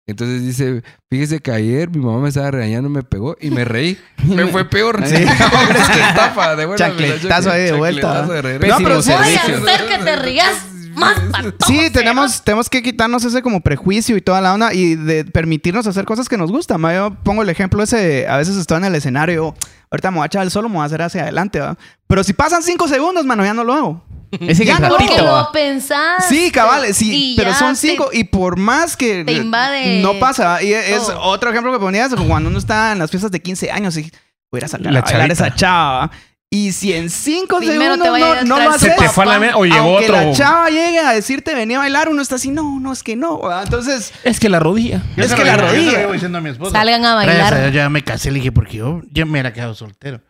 [0.07, 3.97] Entonces dice, fíjese que ayer mi mamá me estaba regañando, me pegó y me reí.
[4.23, 5.01] me fue peor.
[5.05, 5.15] Sí.
[5.15, 8.21] Hombre, es que estafa, de buena Chancletazo ahí de vuelta.
[8.27, 8.59] De.
[8.67, 9.67] No, pero sí- Voy a servicio.
[9.67, 10.53] hacer que te rías
[10.95, 14.95] más para Sí, tenemos, tenemos que quitarnos ese como prejuicio y toda la onda y
[14.95, 16.81] de permitirnos hacer cosas que nos gustan.
[16.81, 19.55] Yo pongo el ejemplo ese, a veces estoy en el escenario,
[19.91, 21.77] ahorita me voy a echar el solo, me voy a hacer hacia adelante, ¿va?
[22.07, 24.05] Pero si pasan cinco segundos, mano, ya no lo hago.
[24.39, 26.25] Ese Ya no lo pensás.
[26.27, 30.61] Sí, cabal, sí, pero son te- cinco y por más que te invade no pasa.
[30.61, 31.21] Y es todo.
[31.21, 34.11] otro ejemplo que ponías cuando uno está en las fiestas de 15 años y
[34.51, 36.11] voy a sacar La a bailar esa chava.
[36.49, 39.37] Y si en cinco Primero segundos no, no lo su Se haces, te fue a
[39.37, 40.15] la o llegó aunque otro.
[40.21, 43.15] la chava llegue a decirte venía a bailar, uno está así, no, no, es que
[43.15, 43.41] no.
[43.41, 43.63] ¿verdad?
[43.63, 45.01] Entonces, Es que la rodilla.
[45.17, 46.11] Yo Es que la yo rodilla.
[46.11, 46.71] diciendo a mi esposa.
[46.71, 47.61] Salgan a Gracias bailar.
[47.61, 50.21] Dios ya me casé, le dije, porque yo ya me hubiera quedado soltero.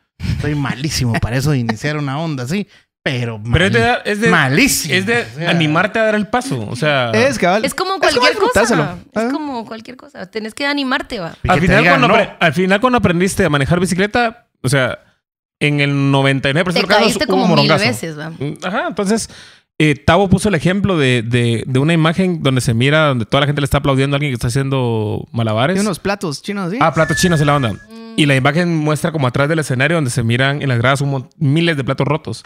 [0.41, 2.68] Soy malísimo para eso de iniciar una onda así.
[3.03, 4.95] Pero, Pero es de, mal- es de, malísimo.
[4.95, 6.66] es de o sea, animarte a dar el paso.
[6.68, 7.63] O sea, es cabal.
[7.63, 8.97] Es como Es como cualquier cosa.
[9.13, 9.22] Ah.
[9.22, 10.26] Es como cualquier cosa.
[10.26, 11.36] Tenés que animarte, va.
[11.47, 12.32] al, final digan cuando, no.
[12.39, 14.97] al final cuando aprendiste a manejar bicicleta, o sea,
[15.60, 17.86] en el 99% de los casos caíste hubo como mil morongazo.
[17.86, 18.30] veces, va.
[18.32, 19.30] Mm, Ajá, entonces
[19.78, 23.41] eh, Tavo puso el ejemplo de, de, de una imagen donde se mira, donde toda
[23.41, 25.78] la gente le está aplaudiendo a alguien que está haciendo malabares.
[25.78, 26.78] Y unos platos chinos, ¿sí?
[26.82, 27.74] Ah, platos chinos en la onda.
[27.74, 28.14] Mm.
[28.18, 31.28] Y la imagen muestra como atrás del escenario donde se miran en las gradas un
[31.38, 32.43] miles de platos rotos.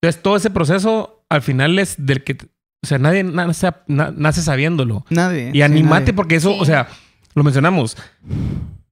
[0.00, 2.32] Entonces, todo ese proceso al final es del que,
[2.82, 5.04] o sea, nadie nace, na- nace sabiéndolo.
[5.10, 5.50] Nadie.
[5.50, 6.14] Y sí, animate nadie.
[6.14, 6.58] porque eso, Sí.
[6.60, 6.88] o sea,
[7.36, 7.96] lo mencionamos,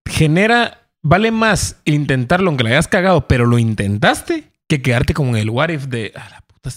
[0.07, 5.37] genera, vale más intentarlo aunque la hayas cagado, pero lo intentaste, que quedarte como en
[5.43, 6.71] el what if de, "Ah, la puta,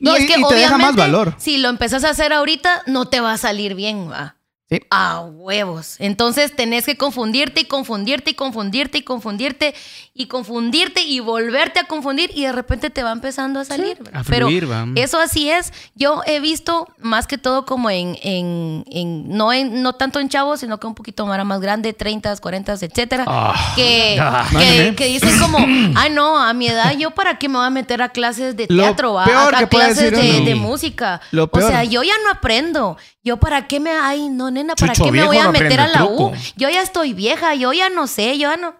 [0.00, 1.34] No, y- y te deja más obviamente, valor.
[1.38, 4.36] Si lo empezás a hacer ahorita, no te va a salir bien, va.
[4.68, 4.80] Sí.
[4.90, 5.94] A huevos.
[6.00, 9.74] Entonces tenés que confundirte y confundirte y confundirte y confundirte
[10.18, 13.98] y confundirte y volverte a confundir y de repente te va empezando a salir.
[13.98, 14.20] ¿verdad?
[14.20, 14.86] A fluir, va.
[14.94, 15.72] Eso así es.
[15.94, 20.28] Yo he visto más que todo como en, en, en- no en, no tanto en
[20.30, 23.72] chavos, sino que un poquito más, más grande, 30, 40, etcétera, Ah.
[23.76, 24.18] que,
[24.58, 25.58] que, que dicen como,
[25.96, 28.66] ay no, a mi edad yo para qué me voy a meter a clases de
[28.66, 31.20] teatro, a, peor a que puede clases decir de, de música.
[31.30, 31.70] Lo O peor.
[31.70, 32.96] sea, yo ya no aprendo.
[33.22, 35.78] Yo para qué me, ay no nena, para Chucho qué me voy a no meter
[35.80, 36.32] a aprende la U.
[36.56, 38.74] Yo ya estoy vieja, yo ya no sé, yo ya no.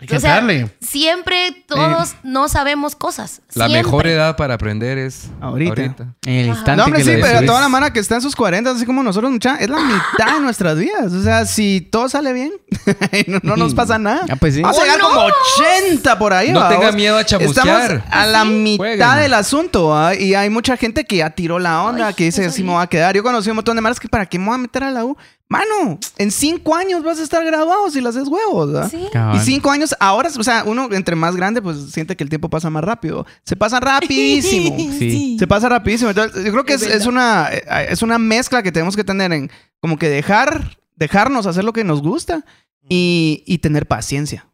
[0.00, 0.70] Hay que o sea, darle.
[0.80, 3.42] Siempre todos no sabemos cosas.
[3.54, 3.82] La Siempre.
[3.82, 5.82] mejor edad para aprender es Ahorita.
[6.24, 8.20] En el instante No, hombre, que sí, lo pero toda la mano que está en
[8.22, 11.12] sus 40, así como nosotros, mucha, es la mitad de nuestras vidas.
[11.12, 12.52] O sea, si todo sale bien,
[13.26, 14.24] no, no nos pasa nada.
[14.30, 14.62] Ah, pues sí.
[14.62, 15.08] Vamos a ¡Oh, llegar no!
[15.08, 15.20] como
[15.56, 16.52] 80 por ahí.
[16.52, 16.68] No ¿va?
[16.68, 17.92] tenga miedo a chamusquear.
[17.92, 19.18] Estamos a la mitad Jueguen.
[19.20, 19.88] del asunto.
[19.88, 20.14] ¿va?
[20.14, 22.82] Y hay mucha gente que ya tiró la onda, Ay, que dice, así me voy
[22.84, 23.16] a quedar.
[23.16, 25.04] Yo conocí un montón de maras que para qué me voy a meter a la
[25.04, 25.16] U.
[25.50, 28.74] Mano, en cinco años vas a estar graduado si lo haces huevos.
[28.74, 28.88] ¿va?
[28.88, 29.06] Sí.
[29.10, 29.36] Cabal.
[29.36, 32.50] Y cinco años, ahora, o sea, uno entre más grande, pues siente que el tiempo
[32.50, 33.24] pasa más rápido.
[33.44, 34.76] Se pasa rapidísimo.
[34.98, 35.36] Sí.
[35.38, 36.10] Se pasa rapidísimo.
[36.10, 39.32] Entonces, yo creo que es, es una, eh, es una mezcla que tenemos que tener
[39.32, 42.44] en como que dejar, dejarnos hacer lo que nos gusta
[42.88, 44.46] y, y tener paciencia.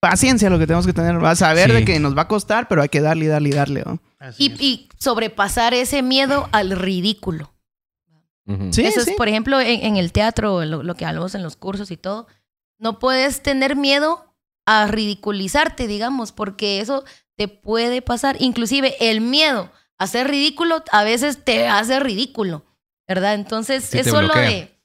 [0.00, 1.22] Paciencia lo que tenemos que tener.
[1.24, 1.76] Va a saber Sí.
[1.76, 3.82] de que nos va a costar, pero hay que darle y darle y darle.
[3.86, 4.00] ¿no?
[4.36, 7.52] Y, y sobrepasar ese miedo al ridículo.
[8.70, 9.10] Sí, Eso sí.
[9.10, 11.96] es, por ejemplo, en, en el teatro, lo, lo que hablamos en los cursos y
[11.96, 12.26] todo.
[12.78, 14.34] No puedes tener miedo
[14.66, 17.04] a ridiculizarte, digamos, porque eso
[17.36, 18.36] te puede pasar.
[18.40, 22.64] Inclusive el miedo hacer ridículo a veces te hace ridículo,
[23.08, 23.34] ¿verdad?
[23.34, 24.42] Entonces Sí es solo bloquea.
[24.42, 24.76] de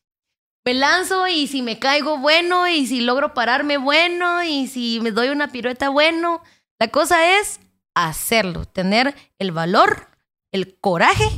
[0.63, 5.11] me lanzo y si me caigo bueno y si logro pararme bueno y si me
[5.11, 6.41] doy una pirueta bueno.
[6.79, 7.59] La cosa es
[7.95, 10.07] hacerlo, tener el valor,
[10.51, 11.29] el coraje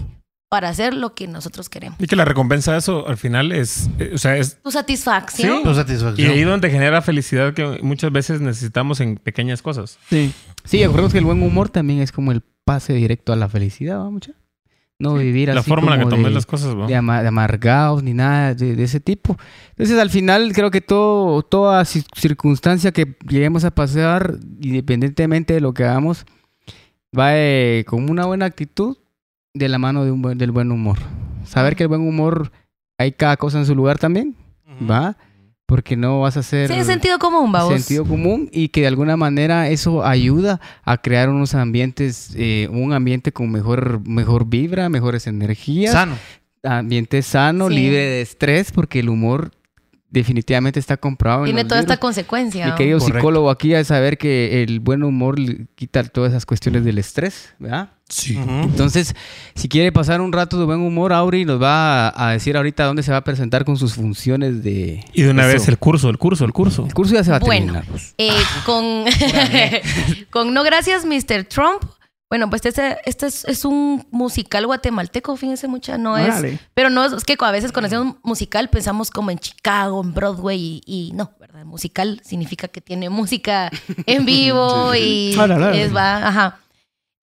[0.54, 2.00] para hacer lo que nosotros queremos.
[2.00, 4.62] Y que la recompensa de eso al final es, eh, o sea, es...
[4.62, 5.64] Tu satisfacción.
[5.64, 6.30] Tu Y satisfacción.
[6.32, 9.98] ahí donde genera felicidad que muchas veces necesitamos en pequeñas cosas.
[10.12, 10.32] Sí.
[10.64, 13.98] Sí, acordemos que el buen humor también es como el pase directo a la felicidad,
[14.00, 14.34] ¿va, mucha?
[15.00, 16.86] No vivir así La forma en la que de- las cosas, ¿no?
[16.86, 19.36] de, ama- de amargados ni nada de, de ese tipo.
[19.72, 25.62] Entonces, al final, creo que todo, toda ci- circunstancia que lleguemos a pasar, independientemente de
[25.62, 26.26] lo que hagamos,
[27.18, 28.98] va eh, con una buena actitud
[29.54, 30.98] de la mano de un buen- del buen humor.
[31.46, 32.52] Saber que el buen humor
[32.98, 34.36] hay cada cosa en su lugar también,
[34.90, 35.16] ¿va?
[35.66, 37.74] Porque no vas a hacer Sí, sentido común, vamos.
[37.74, 42.94] sentido común y que de alguna manera eso ayuda a crear unos ambientes, eh, un
[42.94, 46.16] ambiente con mejor, mejor vibra, mejores energías Sano.
[46.64, 47.76] ambiente sano, Sí.
[47.76, 49.52] libre de estrés, porque el humor
[50.10, 51.42] definitivamente está comprobado.
[51.46, 52.68] en Tiene toda esta consecuencia.
[52.68, 53.18] Mi querido Correcto.
[53.20, 55.38] psicólogo aquí a saber que el buen humor
[55.76, 57.90] quita todas esas cuestiones del estrés, ¿verdad?
[58.10, 58.38] Sí.
[58.38, 59.16] Entonces,
[59.56, 62.84] si quiere pasar un rato de buen humor, Auri nos va a, a decir ahorita
[62.86, 65.04] dónde se va a presentar con sus funciones de...
[65.14, 65.54] Y de una Eso.
[65.54, 66.86] vez el curso, el curso, el curso.
[66.86, 67.74] El curso ya se va a Bueno.
[67.74, 67.86] terminar.
[67.90, 68.14] pues.
[68.20, 68.30] Eh,
[68.66, 69.06] con,
[70.30, 71.46] con No Gracias, Mr.
[71.46, 71.84] Trump.
[72.30, 76.60] Bueno, pues este, este es, es un musical guatemalteco, fíjense mucha, no es...
[76.74, 80.16] Pero no es, es que a veces cuando decimos musical pensamos como en Chicago, en
[80.16, 81.64] Broadway y, y no, ¿verdad?
[81.64, 83.70] Musical significa que tiene música
[84.08, 85.84] en vivo y Órale, órale.
[85.84, 86.60] es, va, ajá.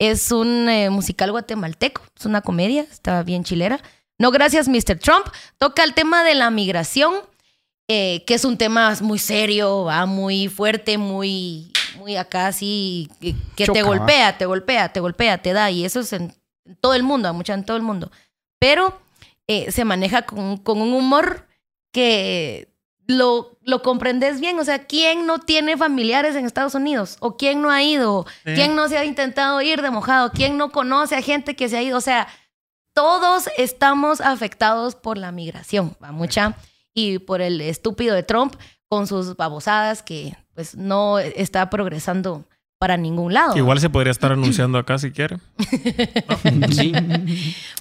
[0.00, 3.78] Es un eh, musical guatemalteco, es una comedia, está bien chilera.
[4.18, 4.98] No gracias, Mr.
[4.98, 5.26] Trump.
[5.58, 7.14] Toca el tema de la migración,
[7.86, 13.34] eh, que es un tema muy serio, va muy fuerte, muy, muy acá así, que,
[13.54, 16.34] que Choca, te golpea, te golpea, te golpea, te da, y eso es en,
[16.64, 18.10] en todo el mundo, a mucha en todo el mundo.
[18.58, 18.98] Pero
[19.48, 21.46] eh, se maneja con, con un humor
[21.92, 22.72] que
[23.10, 24.58] lo, lo comprendes bien.
[24.58, 27.16] O sea, ¿quién no tiene familiares en Estados Unidos?
[27.20, 28.26] ¿O quién no ha ido?
[28.44, 28.52] Sí.
[28.54, 30.30] ¿Quién no se ha intentado ir de mojado?
[30.32, 31.98] ¿Quién no conoce a gente que se ha ido?
[31.98, 32.28] O sea,
[32.94, 36.56] todos estamos afectados por la migración, va mucha,
[36.94, 38.54] y por el estúpido de Trump
[38.88, 42.44] con sus babosadas que pues no está progresando
[42.78, 43.56] para ningún lado.
[43.56, 45.38] Igual se podría estar anunciando acá si quiere.
[46.72, 46.92] Sí.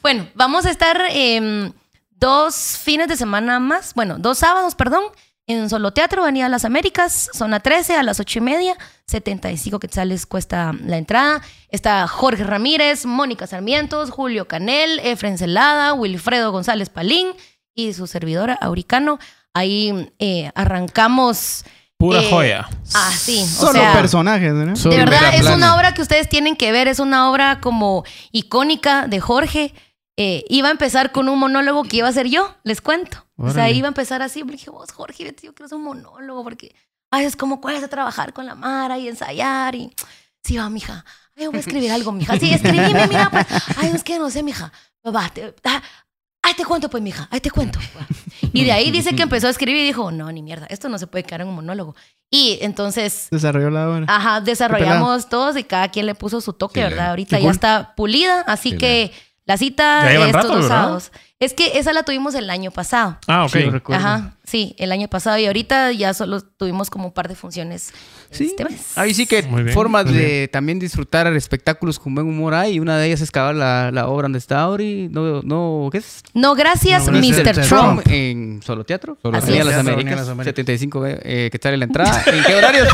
[0.01, 1.71] Bueno, vamos a estar em,
[2.19, 5.03] dos fines de semana más, bueno, dos sábados, perdón,
[5.47, 10.27] en Solo Teatro, Avenida Las Américas, zona 13, a las ocho y media, 75 quetzales
[10.27, 11.41] cuesta la entrada.
[11.69, 17.29] Está Jorge Ramírez, Mónica Sarmientos, Julio Canel, Efren Celada, Wilfredo González Palín
[17.73, 19.17] y su servidora Auricano.
[19.55, 21.65] Ahí eh, arrancamos.
[21.97, 22.69] Pura eh, joya.
[22.93, 23.41] Ah, sí.
[23.41, 24.75] O Solo sea, personajes, ¿no?
[24.75, 25.55] Solo de verdad, es plana.
[25.55, 29.73] una obra que ustedes tienen que ver, es una obra como icónica de Jorge.
[30.21, 33.25] Eh, iba a empezar con un monólogo que iba a ser yo, les cuento.
[33.37, 33.77] O sea, Órale.
[33.77, 36.75] iba a empezar así, le dije, vos, Jorge, vete, yo quiero hacer un monólogo porque,
[37.09, 39.93] ay, es como cuesta trabajar con la Mara y ensayar y,
[40.43, 41.05] sí, va, mija,
[41.37, 43.45] ay, voy a escribir algo, mija, sí, escribime, mira, pues,
[43.77, 44.73] ay, es que no sé, mija,
[45.07, 45.81] va, te, ah,
[46.41, 47.79] Ay, te cuento, pues, mija, ay, te cuento.
[48.53, 50.97] Y de ahí dice que empezó a escribir y dijo, no, ni mierda, esto no
[50.97, 51.95] se puede quedar en un monólogo.
[52.31, 54.05] Y entonces Desarrolló la obra.
[54.07, 57.09] Ajá, desarrollamos todos y cada quien le puso su toque, Sí, ¿verdad?
[57.09, 57.51] Ahorita ya cool.
[57.51, 59.13] está pulida, así Sí, que la
[59.57, 60.69] cita Ya de estos rato, dos ¿verdad?
[60.69, 61.11] sábados.
[61.39, 63.17] Es que esa la tuvimos el año pasado.
[63.27, 63.51] Ah, ok.
[63.51, 64.05] Sí, recuerdo.
[64.05, 67.93] Ajá, sí, el año pasado y ahorita ya solo tuvimos como un par de funciones
[68.29, 68.47] Sí.
[68.47, 68.97] este mes.
[68.97, 72.73] Ahí sí que bien, formas de también disfrutar espectáculos con buen humor hay.
[72.73, 75.07] Y una de ellas es acabar la, la obra donde está Auri.
[75.09, 76.21] No, no, ¿qué es?
[76.33, 77.55] No, gracias, No, gracias, Mr.
[77.57, 77.67] Mr.
[77.67, 78.01] Trump.
[78.07, 79.17] en Solo Teatro.
[79.21, 79.63] Solo Teatro.
[79.63, 80.17] Las Américas.
[80.17, 80.45] Las Américas.
[80.45, 82.21] 75 eh, que sale la entrada.
[82.27, 82.87] ¿En qué horarios?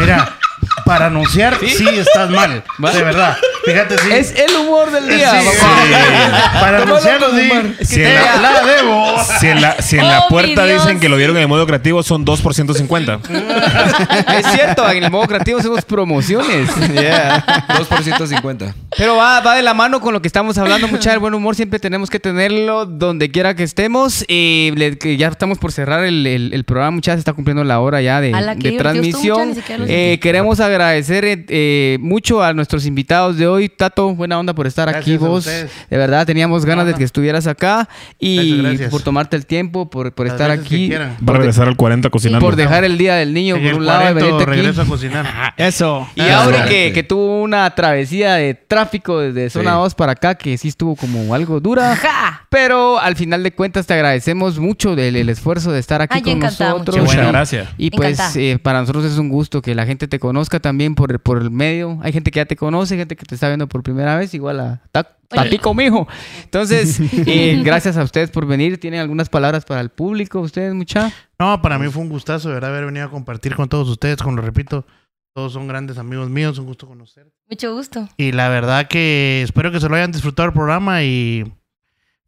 [0.00, 0.36] Mira,
[0.84, 2.64] para anunciar, sí, estás mal.
[2.78, 3.36] De verdad.
[3.64, 4.08] Fíjate, sí.
[4.12, 5.30] Es el humor del día.
[5.30, 5.74] Sí, papá.
[5.86, 6.60] sí.
[6.60, 7.50] Para anunciarlo, sí.
[7.50, 7.66] humor.
[7.78, 9.14] Es que Si en la- La debo.
[9.40, 11.66] Si en la, si en la Oh, puerta dicen que lo vieron en el modo
[11.66, 13.20] creativo, son 2 por 150.
[14.38, 16.68] es cierto, en el modo creativo hacemos promociones.
[16.92, 17.66] Yeah.
[17.78, 18.74] 2 por 150.
[18.96, 21.54] Pero va, va de la mano con lo que estamos hablando, mucha del buen humor
[21.56, 24.24] siempre tenemos que tenerlo donde quiera que estemos.
[24.28, 27.80] Y le- que ya estamos por cerrar el, el- el programa, muchachos, está cumpliendo la
[27.80, 29.54] hora ya de, de transmisión.
[29.88, 33.53] Eh, queremos agradecer eh, eh, mucho a nuestros invitados de hoy.
[33.68, 35.44] Tato, buena onda por estar aquí Gracias vos.
[35.44, 37.88] De verdad, teníamos ganas de que estuvieras acá
[38.18, 38.90] y Gracias, gracias.
[38.90, 40.88] por tomarte el tiempo, por, por estar aquí.
[40.88, 41.16] quieran.
[41.26, 42.44] Va a regresar al 40 cocinando.
[42.44, 44.60] Por dejar el Día del Niño En por un lado y 40 venirte aquí.
[44.60, 45.26] regreso a cocinar.
[45.56, 46.08] Eso.
[46.14, 49.76] Y Ah, ahora que, que tuvo una travesía de tráfico desde zona Sí.
[49.78, 51.92] 2 para acá, que sí estuvo como algo dura.
[51.92, 52.46] Ajá.
[52.50, 56.22] Pero al final de cuentas te agradecemos mucho del el esfuerzo de estar aquí Ay,
[56.22, 56.96] con nosotros.
[56.96, 57.02] mucho.
[57.10, 57.68] Muchas gracias.
[57.78, 61.18] Y pues eh, para nosotros es un gusto que la gente te conozca también por,
[61.20, 61.98] por el medio.
[62.02, 64.32] Hay gente que ya te conoce, gente que te está está viendo por primera vez,
[64.32, 66.06] igual a Ta- Tatico, mijo.
[66.44, 68.78] Entonces, eh, gracias a ustedes por venir.
[68.80, 70.40] ¿Tienen algunas palabras para el público?
[70.40, 71.12] ¿Ustedes, mucha?
[71.38, 74.16] No, para mí fue un gustazo, de verdad, haber venido a compartir con todos ustedes.
[74.22, 74.86] Como lo repito,
[75.34, 77.30] todos son grandes amigos míos, un gusto conocer.
[77.50, 78.08] Mucho gusto.
[78.16, 81.44] Y la verdad que espero que se lo hayan disfrutado el programa y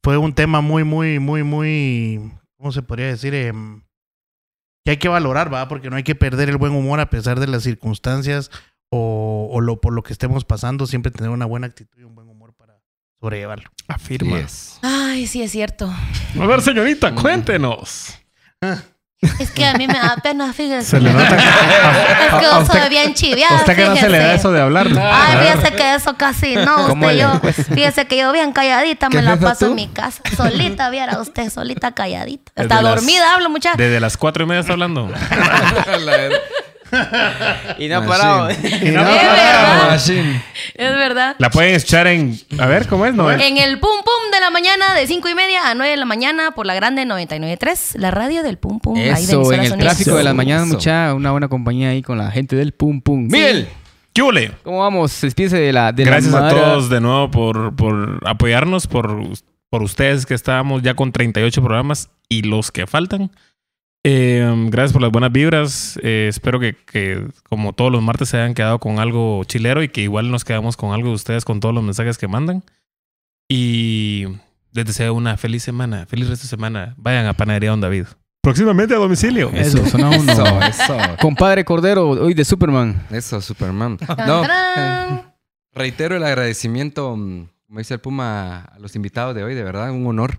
[0.03, 3.35] fue un tema muy, muy, muy, muy, ¿cómo se podría decir?
[3.35, 3.83] Em,
[4.85, 5.69] que hay que valorar, ¿va?
[5.69, 8.51] Porque no hay que perder el buen humor a pesar de las circunstancias
[8.91, 10.87] o, o lo por lo que estemos pasando.
[10.87, 12.81] Siempre tener una buena actitud y un buen humor para
[13.21, 13.71] sobrellevarlo.
[13.89, 14.41] Afirma.
[14.41, 14.79] Yes.
[14.83, 15.93] Ay, sí, es cierto.
[16.41, 18.15] A ver, señorita, cuéntenos.
[19.41, 20.91] Es que a mí me da pena, fíjese.
[20.91, 21.37] Se le nota.
[22.27, 23.57] Es que a yo usted- soy bien chiviada.
[23.57, 24.89] ¿Usted que no se le da eso de hablar?
[25.01, 26.87] Ay, fíjese que eso casi no.
[26.89, 27.41] ¿Cómo Usted, yo,
[27.75, 29.71] fíjese que yo bien calladita ¿Qué me la paso tú?
[29.71, 30.23] en mi casa.
[30.37, 32.53] Solita, viera usted, solita calladita.
[32.57, 33.77] Las- dormida hablo, muchacha.
[33.77, 35.09] Desde las cuatro y media está hablando.
[37.79, 38.07] Y no ha Machine.
[38.07, 38.49] parado.
[38.49, 38.63] Es
[38.93, 39.89] verdad.
[39.91, 40.43] Machine.
[40.75, 41.37] Es verdad.
[41.39, 42.39] La pueden echar en.
[42.59, 43.15] A ver, ¿cómo es?
[43.15, 43.43] ¿No es?
[43.43, 46.05] En el Pum Pum de la mañana, de 5 y media a 9 de la
[46.05, 48.97] mañana, por la grande 99.3, la radio del Pum Pum.
[48.97, 50.75] ahí de Eso, en emisoras el tráfico de las mañanas, Eso.
[50.77, 53.29] mucha, una buena compañía ahí con la gente del Pum Pum.
[53.31, 53.69] Miguel,
[54.13, 54.53] ¿Qué huele?
[54.63, 55.21] ¿cómo vamos?
[55.21, 56.59] Despídese de la de la Gracias a madre.
[56.61, 59.23] todos de nuevo por, por apoyarnos, por,
[59.69, 63.31] por ustedes que estábamos ya con 38 programas y los que faltan.
[64.09, 65.99] Eh, gracias por las buenas vibras.
[66.01, 69.89] Eh, espero que, que, como todos los martes, se hayan quedado con algo chilero y
[69.89, 72.63] que igual nos quedamos con algo de ustedes con todos los mensajes que mandan.
[73.49, 74.27] Y
[74.71, 76.95] les deseo una feliz semana, feliz resto de semana.
[76.99, 78.05] Vayan a Panadería Don David.
[78.43, 79.51] Próximamente a domicilio.
[79.53, 80.33] Eso, suena uno.
[80.33, 80.97] Eso, eso.
[81.21, 83.09] Compadre Cordero, hoy de Superman.
[83.11, 83.99] Eso, Superman.
[84.25, 84.45] No,
[85.73, 89.57] reitero el agradecimiento, mm, como dice el Puma, a los invitados de hoy.
[89.57, 90.39] De verdad, un honor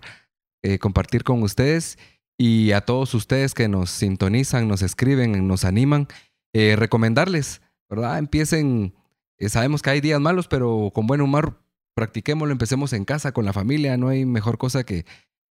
[0.62, 1.98] eh, compartir con ustedes
[2.38, 6.08] y a todos ustedes que nos sintonizan, nos escriben, nos animan.
[6.52, 7.60] eh, recomendarles,
[7.90, 8.18] ¿verdad?
[8.18, 8.94] Empiecen,
[9.38, 11.62] eh, sabemos que hay días malos, pero con buen humor,
[11.94, 13.96] practiquémoslo, empecemos en casa, con la familia.
[13.96, 15.04] No hay mejor cosa que,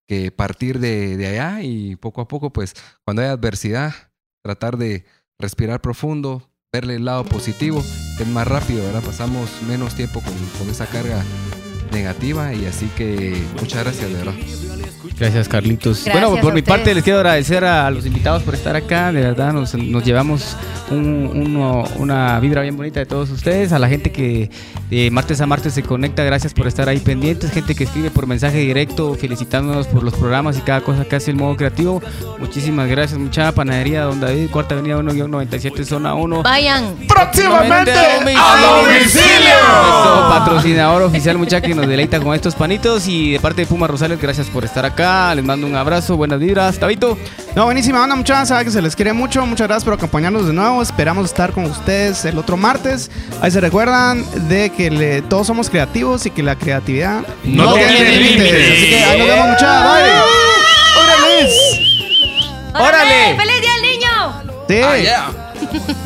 [0.07, 2.74] que partir de, de allá y poco a poco, pues,
[3.05, 3.93] cuando hay adversidad,
[4.43, 5.05] tratar de
[5.39, 9.03] respirar profundo, verle el lado positivo, es más rápido, ¿verdad?
[9.03, 11.24] Pasamos menos tiempo con, con esa carga
[11.93, 14.35] negativa y así que muchas gracias, de verdad.
[15.19, 16.03] Gracias, Carlitos.
[16.05, 16.77] Gracias bueno, por mi ustedes.
[16.79, 19.12] parte les quiero agradecer a los invitados por estar acá.
[19.12, 20.57] De verdad, nos, nos llevamos
[20.91, 23.73] un- uno- una vibra bien bonita de todos ustedes.
[23.73, 24.51] A la gente que
[24.91, 27.53] de martes a martes se conecta, gracias por estar ahí pendientes.
[27.53, 31.31] Gente que escribe por mensaje directo, felicitándonos por los programas y cada cosa que hace
[31.31, 32.03] el modo creativo.
[32.41, 36.43] Muchísimas gracias, mucha panadería, Don David, Cuarta Avenida 1-97, Zona 1.
[36.43, 36.97] Vayan.
[37.07, 43.07] Próximamente a Nuestro patrocinador oficial, muchacha, que nos deleita con estos panitos.
[43.07, 45.04] Y de parte de Puma Rosales, gracias por estar acá.
[45.05, 46.79] Les mando un abrazo, buenas vibras.
[46.79, 47.19] Tabito.
[47.55, 48.49] No, buenísima onda, muchachos.
[48.49, 49.45] Sabe que se les quiere mucho.
[49.45, 50.81] Muchas gracias por acompañarnos de nuevo.
[50.83, 53.11] Esperamos estar con ustedes el otro martes.
[53.43, 58.17] Ahí se recuerdan de que le- todos somos creativos y que la creatividad No tiene
[58.17, 58.73] límites.
[58.73, 59.93] Así que ahí nos vemos, muchachos.
[59.93, 60.11] Bye.
[61.03, 61.51] ¡Órale!
[62.75, 63.37] ¡Órale!
[63.37, 64.55] ¡Feliz día al niño!
[64.69, 64.81] Sí.
[64.83, 65.95] Ah, yeah.